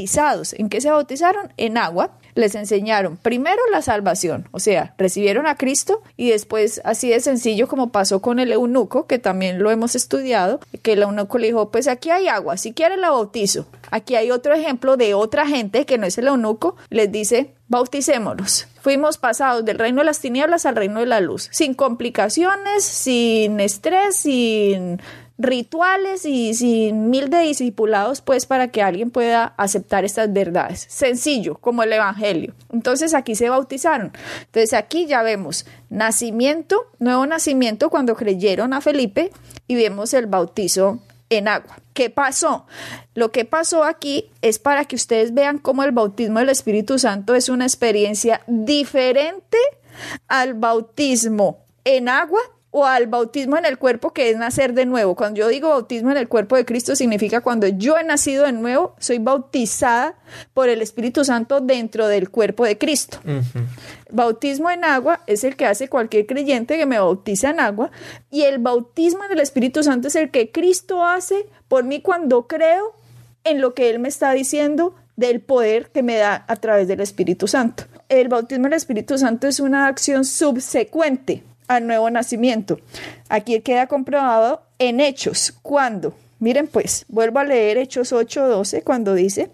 ¿En 0.57 0.69
qué 0.69 0.81
se 0.81 0.91
bautizaron? 0.91 1.53
En 1.57 1.77
agua. 1.77 2.11
Les 2.35 2.55
enseñaron 2.55 3.17
primero 3.17 3.61
la 3.73 3.83
salvación, 3.83 4.49
o 4.53 4.61
sea, 4.61 4.95
recibieron 4.97 5.49
a 5.49 5.57
Cristo 5.57 6.03
y 6.17 6.31
después, 6.31 6.81
así 6.85 7.09
de 7.09 7.19
sencillo 7.19 7.67
como 7.67 7.91
pasó 7.91 8.23
con 8.23 8.39
el 8.39 8.53
eunuco, 8.53 9.09
que 9.09 9.19
también 9.19 9.61
lo 9.61 9.73
hemos 9.73 9.97
estudiado, 9.97 10.61
que 10.83 10.93
el 10.93 11.03
eunuco 11.03 11.39
le 11.39 11.49
dijo, 11.49 11.73
pues 11.73 11.89
aquí 11.89 12.11
hay 12.11 12.29
agua, 12.29 12.57
si 12.57 12.75
quiere 12.75 12.97
la 12.97 13.11
bautizo. 13.11 13.67
Aquí 13.91 14.15
hay 14.15 14.31
otro 14.31 14.55
ejemplo 14.55 14.97
de 14.97 15.15
otra 15.15 15.49
gente 15.49 15.85
que 15.85 15.99
no 15.99 16.07
es 16.07 16.17
el 16.17 16.29
eunuco, 16.29 16.77
les 16.91 17.11
dice, 17.11 17.55
bauticémonos. 17.67 18.69
Fuimos 18.83 19.19
pasados 19.19 19.65
del 19.65 19.81
reino 19.81 20.03
de 20.03 20.05
las 20.05 20.21
tinieblas 20.21 20.65
al 20.65 20.77
reino 20.77 21.01
de 21.01 21.07
la 21.07 21.19
luz, 21.19 21.49
sin 21.51 21.75
complicaciones, 21.75 22.85
sin 22.85 23.59
estrés, 23.59 24.15
sin 24.15 25.03
rituales 25.39 26.25
y 26.25 26.53
sin 26.55 27.11
mil 27.11 27.31
de 27.31 27.39
discipulados, 27.41 28.21
pues 28.21 28.45
para 28.45 28.69
que 28.69 28.83
alguien 28.83 29.11
pueda 29.11 29.55
aceptar 29.57 30.05
estas 30.05 30.33
verdades. 30.33 30.87
Sencillo, 30.89 31.57
como 31.57 31.85
el 31.85 31.93
Evangelio. 31.93 32.55
Entonces 32.73 33.15
aquí 33.15 33.37
se 33.37 33.49
bautizaron. 33.49 34.13
Entonces 34.41 34.75
aquí 34.75 35.07
ya 35.07 35.23
vemos 35.23 35.65
nacimiento, 35.91 36.87
nuevo 36.99 37.25
nacimiento 37.27 37.89
cuando 37.89 38.17
creyeron 38.17 38.73
a 38.73 38.81
Felipe 38.81 39.31
y 39.69 39.77
vemos 39.77 40.13
el 40.13 40.27
bautizo 40.27 40.99
en 41.31 41.47
agua. 41.47 41.79
¿Qué 41.95 42.11
pasó? 42.11 42.67
Lo 43.15 43.31
que 43.31 43.45
pasó 43.45 43.85
aquí 43.85 44.31
es 44.43 44.59
para 44.59 44.85
que 44.85 44.97
ustedes 44.97 45.35
vean 45.35 45.59
cómo 45.59 45.85
el 45.85 45.93
bautismo 45.93 46.41
del 46.41 46.49
Espíritu 46.49 46.99
Santo 46.99 47.35
es 47.35 47.49
una 47.49 47.65
experiencia 47.65 48.41
diferente 48.47 49.59
al 50.27 50.55
bautismo 50.55 51.59
en 51.85 52.09
agua 52.09 52.41
o 52.71 52.85
al 52.85 53.07
bautismo 53.07 53.57
en 53.57 53.65
el 53.65 53.79
cuerpo 53.79 54.13
que 54.13 54.31
es 54.31 54.37
nacer 54.37 54.75
de 54.75 54.85
nuevo. 54.85 55.17
Cuando 55.17 55.39
yo 55.39 55.49
digo 55.49 55.71
bautismo 55.71 56.11
en 56.11 56.19
el 56.19 56.29
cuerpo 56.29 56.57
de 56.57 56.65
Cristo 56.65 56.95
significa 56.97 57.41
cuando 57.41 57.67
yo 57.67 57.97
he 57.97 58.05
nacido 58.05 58.45
de 58.45 58.53
nuevo, 58.53 58.95
soy 58.99 59.19
bautizada 59.19 60.17
por 60.53 60.69
el 60.69 60.83
Espíritu 60.83 61.25
Santo 61.25 61.61
dentro 61.61 62.09
del 62.09 62.31
cuerpo 62.31 62.65
de 62.65 62.77
Cristo. 62.77 63.19
Bautismo 64.11 64.71
en 64.71 64.85
agua 64.85 65.21
es 65.27 65.45
el 65.45 65.57
que 65.57 65.67
hace 65.67 65.89
cualquier 65.89 66.27
creyente 66.27 66.77
que 66.77 66.87
me 66.87 66.99
bautiza 66.99 67.51
en 67.51 67.61
agua 67.61 67.91
y 68.31 68.43
el 68.43 68.59
bautismo 68.59 69.25
en 69.25 69.33
el 69.33 69.41
Espíritu 69.41 69.83
Santo 69.83 70.09
es 70.09 70.17
el 70.17 70.31
que 70.31 70.51
Cristo 70.51 71.05
hace 71.05 71.47
por 71.69 71.85
mí 71.85 72.03
cuando 72.03 72.47
creo 72.47 72.95
en 73.45 73.61
lo 73.63 73.73
que 73.73 73.89
Él 73.89 73.99
me 73.99 74.09
está 74.09 74.33
diciendo 74.33 74.95
del 75.17 75.41
poder 75.41 75.91
que 75.91 76.03
me 76.03 76.17
da 76.17 76.45
a 76.47 76.57
través 76.57 76.87
del 76.87 77.01
Espíritu 77.01 77.49
Santo. 77.49 77.85
El 78.11 78.29
bautismo 78.29 78.65
del 78.65 78.75
Espíritu 78.75 79.17
Santo 79.17 79.49
es 79.49 79.59
una 79.59 79.87
acción 79.87 80.25
subsecuente 80.25 81.43
al 81.69 81.87
nuevo 81.87 82.11
nacimiento. 82.11 82.81
Aquí 83.29 83.61
queda 83.61 83.87
comprobado 83.87 84.63
en 84.79 85.01
Hechos. 85.01 85.55
¿Cuándo? 85.63 86.15
Miren 86.41 86.69
pues, 86.69 87.05
vuelvo 87.09 87.41
a 87.41 87.45
leer 87.45 87.79
Hechos 87.79 88.13
8:12 88.13 88.83
cuando 88.85 89.15
dice, 89.15 89.51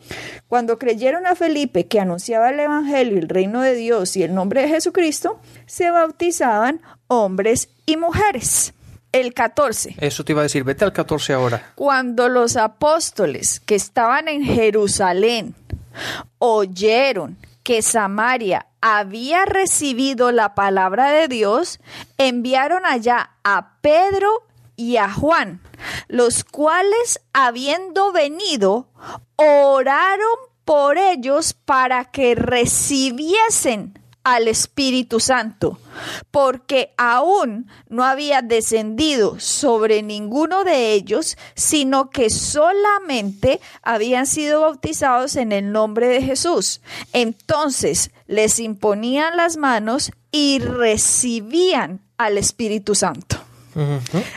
cuando 0.49 0.79
creyeron 0.79 1.27
a 1.27 1.35
Felipe 1.35 1.87
que 1.87 1.99
anunciaba 1.99 2.51
el 2.51 2.61
Evangelio, 2.61 3.19
el 3.19 3.29
reino 3.29 3.63
de 3.63 3.75
Dios 3.75 4.17
y 4.17 4.23
el 4.23 4.35
nombre 4.35 4.63
de 4.63 4.69
Jesucristo, 4.69 5.41
se 5.67 5.91
bautizaban 5.91 6.81
hombres 7.07 7.71
y 7.87 7.97
mujeres. 7.97 8.75
El 9.13 9.33
14. 9.33 9.95
Eso 9.99 10.25
te 10.25 10.33
iba 10.33 10.41
a 10.41 10.43
decir, 10.43 10.65
vete 10.65 10.85
al 10.85 10.93
14 10.93 11.33
ahora. 11.35 11.73
Cuando 11.77 12.29
los 12.29 12.57
apóstoles 12.57 13.61
que 13.61 13.77
estaban 13.77 14.27
en 14.27 14.43
Jerusalén 14.43 15.55
oyeron 16.39 17.39
que 17.65 17.83
Samaria 17.83 18.67
había 18.81 19.47
recibido 19.47 20.31
la 20.31 20.55
palabra 20.55 21.11
de 21.11 21.27
Dios, 21.27 21.81
enviaron 22.19 22.85
allá 22.87 23.31
a 23.43 23.79
Pedro 23.81 24.45
y 24.77 24.99
a 24.99 25.11
Juan, 25.11 25.61
los 26.07 26.45
cuales, 26.45 27.21
habiendo 27.33 28.13
venido, 28.13 28.89
oraron 29.37 30.37
por 30.65 30.99
ellos 30.99 31.55
para 31.55 32.05
que 32.05 32.35
recibiesen 32.35 33.99
al 34.25 34.49
Espíritu 34.49 35.21
Santo, 35.21 35.79
porque 36.31 36.95
aún 36.97 37.69
no 37.89 38.05
había 38.05 38.41
descendido 38.43 39.39
sobre 39.39 40.03
ninguno 40.03 40.65
de 40.65 40.95
ellos, 40.95 41.37
sino 41.55 42.11
que 42.11 42.31
solamente 42.31 43.61
habían 43.83 44.27
sido 44.27 44.63
bautizados 44.63 45.37
en 45.37 45.53
el 45.53 45.71
nombre 45.71 46.09
de 46.09 46.23
Jesús. 46.23 46.81
Entonces 47.13 48.11
les 48.27 48.59
imponían 48.59 49.37
las 49.37 49.59
manos 49.59 50.11
y 50.33 50.59
recibían 50.59 52.01
al 52.17 52.39
Espíritu 52.39 52.95
Santo. 52.95 53.37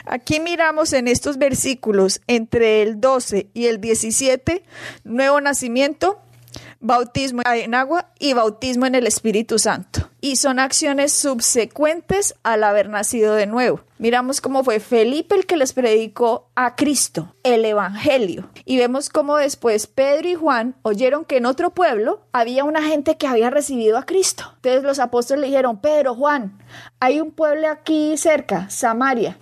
Aquí 0.06 0.40
miramos 0.40 0.94
en 0.94 1.08
estos 1.08 1.38
versículos 1.38 2.22
entre 2.28 2.82
el 2.82 3.00
12 3.00 3.50
y 3.54 3.68
el 3.68 3.80
17, 3.80 4.64
nuevo 5.04 5.40
nacimiento, 5.42 6.20
bautismo 6.88 7.42
en 7.46 7.76
agua 7.76 8.08
y 8.18 8.34
bautismo 8.34 8.86
en 8.86 8.96
el 8.96 9.06
Espíritu 9.06 9.60
Santo. 9.60 10.10
Y 10.22 10.38
son 10.38 10.58
acciones 10.58 11.14
subsecuentes 11.14 12.34
al 12.44 12.64
haber 12.64 12.90
nacido 12.90 13.36
de 13.36 13.46
nuevo. 13.46 13.82
Miramos 14.00 14.42
cómo 14.42 14.64
fue 14.64 14.80
Felipe 14.80 15.36
el 15.36 15.46
que 15.46 15.58
les 15.58 15.74
predicó 15.74 16.50
a 16.56 16.76
Cristo, 16.76 17.34
el 17.44 17.66
Evangelio. 17.66 18.50
Y 18.64 18.78
vemos 18.78 19.10
cómo 19.10 19.38
después 19.38 19.86
Pedro 19.86 20.30
y 20.30 20.36
Juan 20.36 20.76
oyeron 20.82 21.26
que 21.26 21.38
en 21.38 21.46
otro 21.46 21.72
pueblo 21.72 22.22
había 22.32 22.64
una 22.64 22.82
gente 22.82 23.18
que 23.18 23.28
había 23.28 23.50
recibido 23.50 23.98
a 23.98 24.06
Cristo. 24.06 24.54
Entonces 24.56 24.84
los 24.84 25.00
apóstoles 25.00 25.42
le 25.42 25.48
dijeron, 25.48 25.82
Pedro, 25.82 26.16
Juan, 26.16 26.58
hay 27.00 27.20
un 27.20 27.32
pueblo 27.32 27.70
aquí 27.70 28.16
cerca, 28.18 28.70
Samaria. 28.70 29.38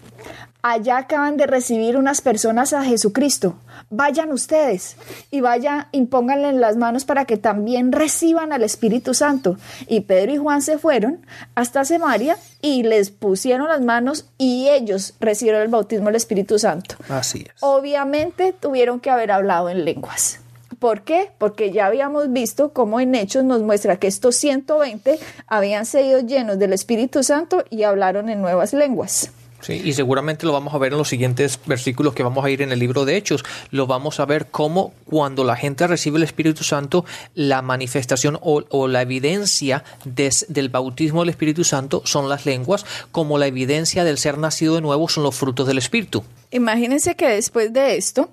Allá 0.68 0.98
acaban 0.98 1.38
de 1.38 1.46
recibir 1.46 1.96
unas 1.96 2.22
personas 2.22 2.74
a 2.74 2.84
Jesucristo 2.84 3.56
vayan 3.90 4.32
ustedes 4.32 4.98
y 5.32 5.42
vaya, 5.42 5.90
impónganle 5.92 6.50
en 6.50 6.62
las 6.62 6.78
manos 6.78 7.06
para 7.06 7.26
que 7.26 7.38
también 7.38 7.92
reciban 7.92 8.52
al 8.52 8.64
Espíritu 8.64 9.14
Santo. 9.14 9.58
Y 9.88 10.02
Pedro 10.02 10.34
y 10.34 10.38
Juan 10.38 10.62
se 10.62 10.78
fueron 10.78 11.26
hasta 11.56 11.86
Samaria 11.86 12.38
y 12.62 12.84
les 12.84 13.12
pusieron 13.12 13.68
las 13.68 13.82
manos 13.82 14.26
y 14.38 14.68
ellos 14.70 15.14
recibieron 15.20 15.62
el 15.62 15.68
bautismo 15.68 16.08
del 16.08 16.16
Espíritu 16.16 16.60
Santo. 16.60 16.96
Así 17.10 17.46
es. 17.48 17.62
Obviamente 17.62 18.54
tuvieron 18.54 19.00
que 19.00 19.10
haber 19.10 19.32
hablado 19.32 19.70
en 19.70 19.86
lenguas. 19.86 20.40
¿Por 20.80 21.04
qué? 21.04 21.32
Porque 21.38 21.72
ya 21.72 21.86
habíamos 21.86 22.32
visto 22.34 22.74
cómo 22.74 23.00
en 23.00 23.16
Hechos 23.16 23.44
nos 23.44 23.62
muestra 23.62 23.98
que 23.98 24.08
estos 24.08 24.36
120 24.36 25.20
habían 25.48 25.86
sido 25.86 26.20
llenos 26.20 26.60
del 26.60 26.74
Espíritu 26.74 27.24
Santo 27.24 27.64
y 27.70 27.84
hablaron 27.84 28.30
en 28.30 28.42
nuevas 28.42 28.74
lenguas. 28.74 29.32
Sí, 29.62 29.82
y 29.84 29.94
seguramente 29.94 30.46
lo 30.46 30.54
vamos 30.54 30.74
a 30.74 30.78
ver 30.78 30.92
en 30.92 30.98
los 30.98 31.08
siguientes 31.08 31.60
versículos 31.66 32.14
que 32.14 32.24
vamos 32.24 32.46
a 32.46 32.50
ir 32.50 32.62
en 32.62 32.72
el 32.72 32.80
libro 32.80 33.06
de 33.06 33.18
Hechos. 33.18 33.44
Lo 33.72 33.88
vamos 33.88 34.20
a 34.20 34.26
ver 34.26 34.48
cómo 34.48 34.94
cuando 35.06 35.44
la 35.44 35.56
gente 35.56 35.88
recibe 35.88 36.18
el 36.18 36.24
Espíritu 36.24 36.64
Santo, 36.64 37.04
la 37.34 37.62
manifestación 37.62 38.38
o, 38.42 38.88
la 38.88 39.02
evidencia 39.02 39.84
del 40.06 40.70
bautismo 40.70 41.22
del 41.22 41.30
Espíritu 41.30 41.64
Santo 41.64 42.02
son 42.06 42.30
las 42.30 42.46
lenguas, 42.46 42.86
como 43.12 43.38
la 43.38 43.48
evidencia 43.48 44.04
del 44.04 44.18
ser 44.18 44.38
nacido 44.38 44.76
de 44.76 44.82
nuevo 44.82 45.10
son 45.10 45.24
los 45.24 45.36
frutos 45.36 45.68
del 45.68 45.80
Espíritu. 45.80 46.24
Imagínense 46.52 47.16
que 47.16 47.28
después 47.28 47.74
de 47.74 47.98
esto, 47.98 48.30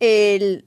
el 0.00 0.64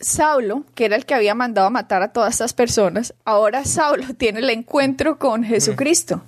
Saulo, 0.00 0.64
que 0.74 0.84
era 0.84 0.94
el 0.94 1.06
que 1.06 1.14
había 1.14 1.34
mandado 1.34 1.66
a 1.66 1.70
matar 1.70 2.02
a 2.02 2.12
todas 2.12 2.34
estas 2.34 2.52
personas, 2.52 3.14
ahora 3.24 3.64
Saulo 3.64 4.04
tiene 4.16 4.40
el 4.40 4.50
encuentro 4.50 5.18
con 5.18 5.42
Jesucristo, 5.42 6.22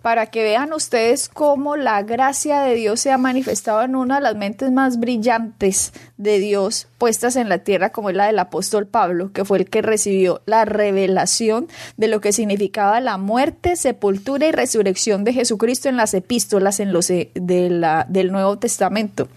para 0.00 0.26
que 0.26 0.44
vean 0.44 0.72
ustedes 0.72 1.28
cómo 1.28 1.76
la 1.76 2.02
gracia 2.02 2.60
de 2.60 2.74
Dios 2.74 3.00
se 3.00 3.10
ha 3.10 3.18
manifestado 3.18 3.82
en 3.82 3.96
una 3.96 4.16
de 4.16 4.20
las 4.22 4.36
mentes 4.36 4.70
más 4.70 5.00
brillantes 5.00 5.92
de 6.16 6.38
Dios 6.38 6.86
puestas 6.98 7.36
en 7.36 7.48
la 7.48 7.58
tierra, 7.58 7.90
como 7.90 8.10
es 8.10 8.16
la 8.16 8.26
del 8.26 8.38
apóstol 8.38 8.86
Pablo, 8.86 9.32
que 9.32 9.44
fue 9.44 9.58
el 9.58 9.68
que 9.68 9.82
recibió 9.82 10.40
la 10.46 10.64
revelación 10.64 11.68
de 11.96 12.08
lo 12.08 12.20
que 12.20 12.32
significaba 12.32 13.00
la 13.00 13.18
muerte, 13.18 13.76
sepultura 13.76 14.46
y 14.46 14.52
resurrección 14.52 15.24
de 15.24 15.32
Jesucristo 15.32 15.88
en 15.88 15.96
las 15.96 16.14
epístolas 16.14 16.80
en 16.80 16.92
los 16.92 17.08
de 17.08 17.30
la, 17.70 18.06
del 18.08 18.32
Nuevo 18.32 18.58
Testamento. 18.58 19.28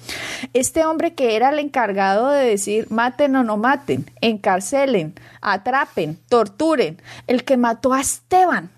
Este 0.53 0.85
hombre 0.85 1.13
que 1.13 1.35
era 1.35 1.49
el 1.49 1.59
encargado 1.59 2.29
de 2.29 2.45
decir 2.45 2.87
maten 2.89 3.35
o 3.35 3.43
no 3.43 3.57
maten, 3.57 3.78
encarcelen, 4.21 5.13
atrapen, 5.41 6.17
torturen, 6.29 7.01
el 7.27 7.43
que 7.43 7.57
mató 7.57 7.93
a 7.93 8.01
Esteban, 8.01 8.69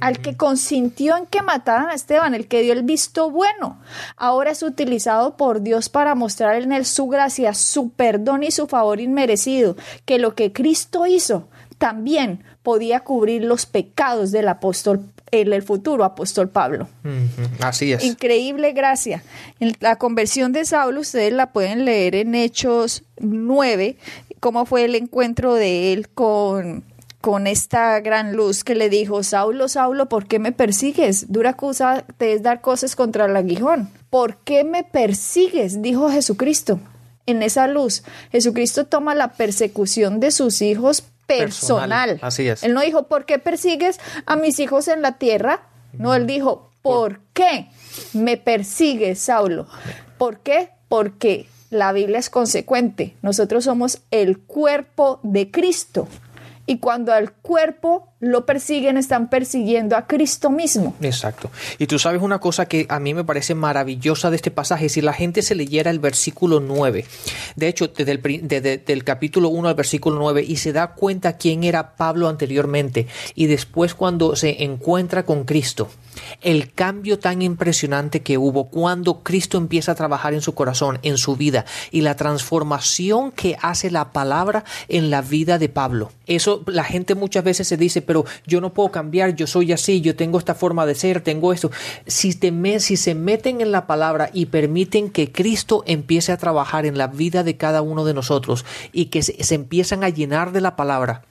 al 0.00 0.20
que 0.20 0.36
consintió 0.36 1.16
en 1.16 1.26
que 1.26 1.42
mataran 1.42 1.88
a 1.88 1.94
Esteban, 1.94 2.34
el 2.34 2.46
que 2.46 2.62
dio 2.62 2.72
el 2.72 2.82
visto 2.82 3.30
bueno. 3.30 3.80
Ahora 4.16 4.50
es 4.50 4.62
utilizado 4.62 5.36
por 5.36 5.62
Dios 5.62 5.88
para 5.88 6.14
mostrar 6.14 6.62
en 6.62 6.72
él 6.72 6.84
su 6.86 7.08
gracia, 7.08 7.54
su 7.54 7.90
perdón 7.90 8.42
y 8.42 8.50
su 8.50 8.66
favor 8.66 9.00
inmerecido, 9.00 9.76
que 10.04 10.18
lo 10.18 10.34
que 10.34 10.52
Cristo 10.52 11.06
hizo 11.06 11.48
también 11.78 12.44
podía 12.62 13.00
cubrir 13.00 13.42
los 13.42 13.66
pecados 13.66 14.30
del 14.32 14.48
apóstol 14.48 15.10
el, 15.32 15.52
el 15.52 15.62
futuro 15.62 16.04
apóstol 16.04 16.48
Pablo. 16.48 16.88
Así 17.60 17.92
es. 17.92 18.04
Increíble 18.04 18.72
gracia. 18.72 19.22
la 19.80 19.96
conversión 19.96 20.52
de 20.52 20.64
Saulo, 20.64 21.00
ustedes 21.00 21.32
la 21.32 21.52
pueden 21.52 21.84
leer 21.84 22.14
en 22.14 22.34
Hechos 22.34 23.04
9, 23.20 23.96
cómo 24.40 24.66
fue 24.66 24.84
el 24.84 24.94
encuentro 24.94 25.54
de 25.54 25.92
él 25.92 26.08
con, 26.08 26.84
con 27.20 27.46
esta 27.46 28.00
gran 28.00 28.34
luz 28.34 28.64
que 28.64 28.74
le 28.74 28.88
dijo, 28.88 29.22
Saulo, 29.22 29.68
Saulo, 29.68 30.08
¿por 30.08 30.26
qué 30.26 30.38
me 30.38 30.52
persigues? 30.52 31.30
Dura 31.30 31.54
cosa 31.54 32.04
te 32.16 32.32
es 32.32 32.42
dar 32.42 32.60
cosas 32.60 32.96
contra 32.96 33.26
el 33.26 33.36
aguijón. 33.36 33.90
¿Por 34.08 34.38
qué 34.38 34.64
me 34.64 34.84
persigues? 34.84 35.82
Dijo 35.82 36.10
Jesucristo. 36.10 36.80
En 37.26 37.42
esa 37.42 37.68
luz, 37.68 38.02
Jesucristo 38.32 38.86
toma 38.86 39.14
la 39.14 39.34
persecución 39.34 40.18
de 40.18 40.30
sus 40.30 40.62
hijos 40.62 41.04
personal. 41.38 42.18
Así 42.22 42.48
es. 42.48 42.62
Él 42.62 42.74
no 42.74 42.80
dijo, 42.80 43.08
¿por 43.08 43.24
qué 43.26 43.38
persigues 43.38 44.00
a 44.26 44.36
mis 44.36 44.58
hijos 44.58 44.88
en 44.88 45.02
la 45.02 45.18
tierra? 45.18 45.62
No, 45.92 46.14
él 46.14 46.26
dijo, 46.26 46.70
¿por 46.82 47.20
qué 47.32 47.68
me 48.12 48.36
persigues, 48.36 49.20
Saulo? 49.20 49.66
¿Por 50.18 50.40
qué? 50.40 50.70
Porque 50.88 51.48
la 51.70 51.92
Biblia 51.92 52.18
es 52.18 52.30
consecuente. 52.30 53.16
Nosotros 53.22 53.64
somos 53.64 54.02
el 54.10 54.38
cuerpo 54.38 55.20
de 55.22 55.50
Cristo 55.50 56.08
Y 56.66 56.78
cuando 56.78 57.12
al 57.12 57.32
cuerpo 57.32 58.09
lo 58.20 58.44
persiguen, 58.44 58.98
están 58.98 59.30
persiguiendo 59.30 59.96
a 59.96 60.06
Cristo 60.06 60.50
mismo. 60.50 60.94
Exacto. 61.00 61.50
Y 61.78 61.86
tú 61.86 61.98
sabes 61.98 62.20
una 62.20 62.38
cosa 62.38 62.66
que 62.66 62.86
a 62.90 63.00
mí 63.00 63.14
me 63.14 63.24
parece 63.24 63.54
maravillosa 63.54 64.30
de 64.30 64.36
este 64.36 64.50
pasaje, 64.50 64.90
si 64.90 65.00
la 65.00 65.14
gente 65.14 65.40
se 65.42 65.54
leyera 65.54 65.90
el 65.90 65.98
versículo 65.98 66.60
9, 66.60 67.06
de 67.56 67.68
hecho, 67.68 67.88
desde 67.88 68.12
el 68.12 68.20
desde, 68.42 69.00
capítulo 69.02 69.48
1 69.48 69.68
al 69.68 69.74
versículo 69.74 70.16
9, 70.18 70.44
y 70.46 70.56
se 70.56 70.72
da 70.72 70.88
cuenta 70.88 71.38
quién 71.38 71.64
era 71.64 71.96
Pablo 71.96 72.28
anteriormente, 72.28 73.06
y 73.34 73.46
después 73.46 73.94
cuando 73.94 74.36
se 74.36 74.64
encuentra 74.64 75.24
con 75.24 75.44
Cristo, 75.44 75.88
el 76.42 76.72
cambio 76.72 77.18
tan 77.18 77.40
impresionante 77.40 78.20
que 78.20 78.36
hubo 78.36 78.68
cuando 78.68 79.22
Cristo 79.22 79.56
empieza 79.56 79.92
a 79.92 79.94
trabajar 79.94 80.34
en 80.34 80.42
su 80.42 80.54
corazón, 80.54 80.98
en 81.02 81.16
su 81.16 81.36
vida, 81.36 81.64
y 81.90 82.02
la 82.02 82.16
transformación 82.16 83.32
que 83.32 83.56
hace 83.62 83.90
la 83.90 84.12
palabra 84.12 84.64
en 84.88 85.10
la 85.10 85.22
vida 85.22 85.58
de 85.58 85.70
Pablo. 85.70 86.12
Eso 86.26 86.62
la 86.66 86.84
gente 86.84 87.14
muchas 87.14 87.44
veces 87.44 87.66
se 87.66 87.76
dice, 87.76 88.02
pero 88.10 88.24
yo 88.44 88.60
no 88.60 88.74
puedo 88.74 88.90
cambiar, 88.90 89.36
yo 89.36 89.46
soy 89.46 89.70
así, 89.70 90.00
yo 90.00 90.16
tengo 90.16 90.36
esta 90.36 90.56
forma 90.56 90.84
de 90.84 90.96
ser, 90.96 91.20
tengo 91.20 91.52
esto. 91.52 91.70
Si, 92.08 92.32
si 92.32 92.96
se 92.96 93.14
meten 93.14 93.60
en 93.60 93.70
la 93.70 93.86
palabra 93.86 94.30
y 94.32 94.46
permiten 94.46 95.10
que 95.10 95.30
Cristo 95.30 95.84
empiece 95.86 96.32
a 96.32 96.36
trabajar 96.36 96.86
en 96.86 96.98
la 96.98 97.06
vida 97.06 97.44
de 97.44 97.56
cada 97.56 97.82
uno 97.82 98.04
de 98.04 98.12
nosotros 98.12 98.64
y 98.90 99.04
que 99.10 99.22
se 99.22 99.54
empiezan 99.54 100.02
a 100.02 100.08
llenar 100.08 100.50
de 100.50 100.60
la 100.60 100.74
palabra, 100.74 101.22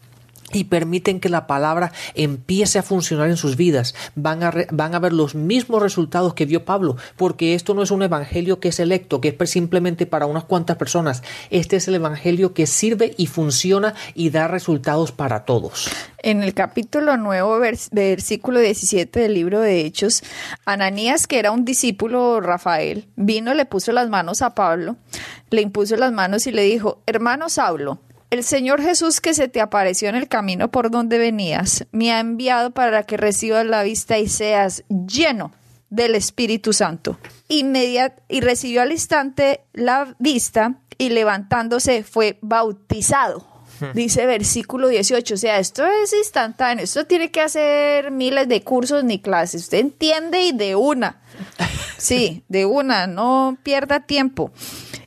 y 0.54 0.66
permiten 0.66 1.20
que 1.20 1.30
la 1.30 1.48
palabra 1.48 1.92
empiece 2.16 2.80
a 2.80 2.84
funcionar 2.84 3.30
en 3.30 3.38
sus 3.38 3.56
vidas, 3.56 3.96
van 4.16 4.44
a, 4.44 4.54
van 4.72 4.96
a 4.96 5.00
ver 5.00 5.14
los 5.14 5.36
mismos 5.36 5.82
resultados 5.82 6.34
que 6.34 6.46
vio 6.46 6.66
Pablo, 6.66 6.98
porque 7.18 7.56
esto 7.56 7.74
no 7.74 7.84
es 7.84 7.92
un 7.92 8.04
evangelio 8.04 8.60
que 8.60 8.70
es 8.70 8.80
electo, 8.80 9.22
que 9.22 9.36
es 9.40 9.50
simplemente 9.50 10.06
para 10.06 10.26
unas 10.26 10.46
cuantas 10.46 10.78
personas. 10.78 11.24
Este 11.50 11.76
es 11.76 11.88
el 11.88 11.96
evangelio 11.96 12.54
que 12.54 12.68
sirve 12.68 13.14
y 13.18 13.28
funciona 13.28 13.94
y 14.14 14.30
da 14.30 14.48
resultados 14.48 15.12
para 15.12 15.46
todos. 15.46 15.90
En 16.22 16.44
el 16.44 16.54
capítulo 16.54 17.18
nuevo, 17.18 17.60
versículo 17.92 18.60
17 18.60 19.20
del 19.20 19.34
libro 19.34 19.62
de 19.62 19.86
Hechos, 19.86 20.22
Ananías, 20.66 21.28
que 21.28 21.40
era 21.40 21.52
un 21.52 21.66
discípulo 21.66 22.42
Rafael, 22.42 23.08
vino, 23.16 23.54
le 23.54 23.66
puso 23.66 23.92
las 23.92 24.10
manos 24.10 24.42
a 24.42 24.54
Pablo, 24.54 24.98
le 25.50 25.62
impuso 25.62 25.96
las 25.96 26.12
manos 26.12 26.46
y 26.48 26.52
le 26.52 26.64
dijo, 26.64 27.02
hermano 27.06 27.50
Saulo, 27.50 28.00
el 28.30 28.44
Señor 28.44 28.82
Jesús 28.82 29.22
que 29.22 29.34
se 29.34 29.48
te 29.48 29.62
apareció 29.62 30.10
en 30.10 30.16
el 30.16 30.28
camino 30.28 30.70
por 30.70 30.92
donde 30.92 31.18
venías, 31.18 31.86
me 31.92 32.12
ha 32.12 32.20
enviado 32.20 32.72
para 32.72 33.04
que 33.04 33.18
recibas 33.18 33.66
la 33.66 33.84
vista 33.84 34.18
y 34.18 34.28
seas 34.28 34.84
lleno 34.90 35.52
del 35.90 36.16
Espíritu 36.16 36.74
Santo. 36.74 37.18
Inmediat 37.48 38.20
y 38.28 38.42
recibió 38.42 38.82
al 38.82 38.92
instante 38.92 39.62
la 39.74 40.16
vista 40.20 40.76
y 40.98 41.10
levantándose 41.10 42.04
fue 42.04 42.38
bautizado. 42.42 43.48
Hmm. 43.80 43.94
Dice 43.94 44.26
versículo 44.26 44.90
18, 44.90 45.34
o 45.34 45.38
sea, 45.38 45.58
esto 45.58 45.86
es 45.86 46.14
instantáneo, 46.14 46.84
esto 46.84 47.06
tiene 47.06 47.32
que 47.32 47.42
hacer 47.42 48.12
miles 48.12 48.48
de 48.48 48.62
cursos 48.62 49.04
ni 49.04 49.20
clases, 49.20 49.64
usted 49.64 49.80
entiende 49.80 50.42
y 50.42 50.52
de 50.52 50.76
una, 50.76 51.22
sí, 51.98 52.44
de 52.50 52.66
una, 52.66 53.08
no 53.08 53.58
pierda 53.64 54.02
tiempo. 54.02 54.52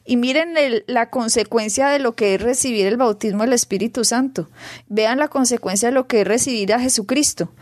Y 0.05 0.17
miren 0.17 0.55
la 0.87 1.11
consecuencia 1.11 1.89
de 1.89 1.99
lo 1.99 2.15
que 2.15 2.35
es 2.35 2.43
recibir 2.43 2.87
el 2.87 2.97
bautismo 2.97 3.45
del 3.45 3.53
Espíritu 3.53 4.05
Santo. 4.05 4.49
Vean 4.89 5.19
la 5.19 5.29
consecuencia 5.29 5.89
de 5.89 5.95
lo 5.95 6.07
que 6.07 6.23
es 6.23 6.27
recibir 6.27 6.73
a 6.73 6.81
Jesucristo. 6.81 7.53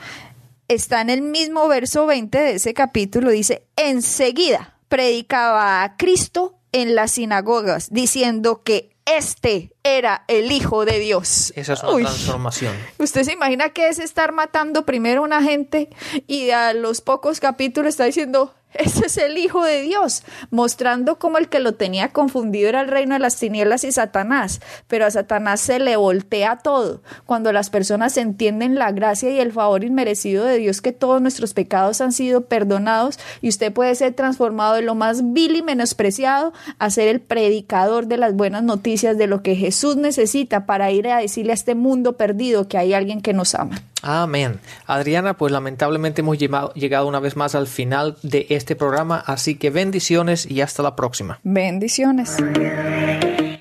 Está 0.69 1.01
en 1.01 1.11
el 1.11 1.23
mismo 1.23 1.67
verso 1.69 2.07
20 2.07 2.39
de 2.39 2.55
ese 2.55 2.75
capítulo, 2.75 3.31
dice, 3.31 3.67
enseguida 3.77 4.77
predicaba 4.89 5.83
a 5.83 5.97
Cristo 5.97 6.59
en 6.73 6.95
las 6.95 7.13
sinagogas, 7.13 7.91
diciendo 7.91 8.63
que 8.63 8.91
este 9.07 9.73
era 9.83 10.25
el 10.29 10.53
Hijo 10.53 10.85
de 10.85 10.99
Dios. 10.99 11.53
Esa 11.57 11.73
es 11.73 11.83
una 11.83 12.11
transformación. 12.11 12.75
¿Usted 12.99 13.25
se 13.25 13.33
imagina 13.33 13.71
que 13.71 13.89
es 13.89 13.99
estar 13.99 14.33
matando 14.33 14.85
primero 14.85 15.23
a 15.23 15.25
una 15.25 15.43
gente 15.43 15.89
y 16.27 16.51
a 16.51 16.75
los 16.75 17.01
pocos 17.01 17.41
capítulos 17.41 17.91
está 17.91 18.05
diciendo, 18.05 18.55
ese 18.75 19.07
es 19.07 19.17
el 19.17 19.37
Hijo 19.39 19.65
de 19.65 19.83
Dios, 19.83 20.23
mostrando 20.51 21.19
cómo 21.19 21.39
el 21.39 21.49
que 21.49 21.59
lo 21.59 21.75
tenía 21.75 22.11
confundido 22.11 22.69
era 22.69 22.81
el 22.81 22.89
reino 22.89 23.15
de 23.15 23.21
las 23.21 23.37
tinieblas 23.37 23.85
y 23.85 23.93
Satanás. 23.93 24.61
Pero 24.87 25.07
a 25.07 25.11
Satanás 25.11 25.61
se 25.61 25.79
le 25.79 25.97
voltea 25.97 26.59
todo. 26.59 27.03
Cuando 27.27 27.53
las 27.53 27.71
personas 27.71 28.17
entienden 28.17 28.77
la 28.77 28.93
gracia 28.93 29.31
y 29.31 29.41
el 29.41 29.53
favor 29.53 29.85
inmerecido 29.85 30.45
de 30.45 30.59
Dios, 30.59 30.81
que 30.81 30.93
todos 30.93 31.21
nuestros 31.21 31.55
pecados 31.55 32.01
han 32.01 32.13
sido 32.13 32.43
perdonados 32.43 33.19
y 33.41 33.49
usted 33.49 33.73
puede 33.73 33.95
ser 33.95 34.15
transformado 34.15 34.75
de 34.75 34.83
lo 34.83 34.95
más 34.95 35.33
vil 35.33 35.57
y 35.57 35.63
menospreciado 35.63 36.53
a 36.79 36.91
ser 36.91 37.09
el 37.09 37.21
predicador 37.21 38.07
de 38.07 38.17
las 38.17 38.35
buenas 38.35 38.63
noticias 38.63 39.19
de 39.19 39.27
lo 39.27 39.43
que 39.43 39.57
Jesús 39.57 39.97
necesita 39.97 40.67
para 40.67 40.91
ir 40.91 41.09
a 41.09 41.19
decirle 41.19 41.53
a 41.53 41.55
este 41.55 41.75
mundo 41.75 42.17
perdido 42.17 42.69
que 42.69 42.79
hay 42.79 42.95
alguien 42.95 43.21
que 43.21 43.33
nos 43.33 43.55
ama. 43.55 43.83
Amén. 44.03 44.61
Adriana, 44.87 45.37
pues 45.37 45.53
lamentablemente 45.53 46.23
hemos 46.23 46.39
llegado 46.39 47.07
una 47.07 47.21
vez 47.21 47.37
más 47.37 47.55
al 47.55 47.67
final 47.67 48.17
de 48.23 48.47
este 48.51 48.77
programa, 48.77 49.23
así 49.27 49.57
que 49.57 49.71
bendiciones 49.71 50.51
y 50.51 50.61
hasta 50.61 50.83
la 50.83 50.97
próxima. 50.97 51.41
Bendiciones. 51.43 52.37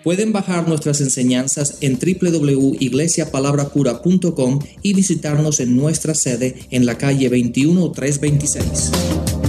Pueden 0.04 0.32
bajar 0.32 0.68
nuestras 0.68 1.02
enseñanzas 1.02 1.80
en 1.82 1.98
www.iglesiapalabracura.com 2.00 4.60
y 4.82 4.94
visitarnos 4.94 5.60
en 5.60 5.76
nuestra 5.76 6.16
sede 6.16 6.56
en 6.72 6.86
la 6.86 6.98
calle 6.98 7.30
21326. 7.30 9.49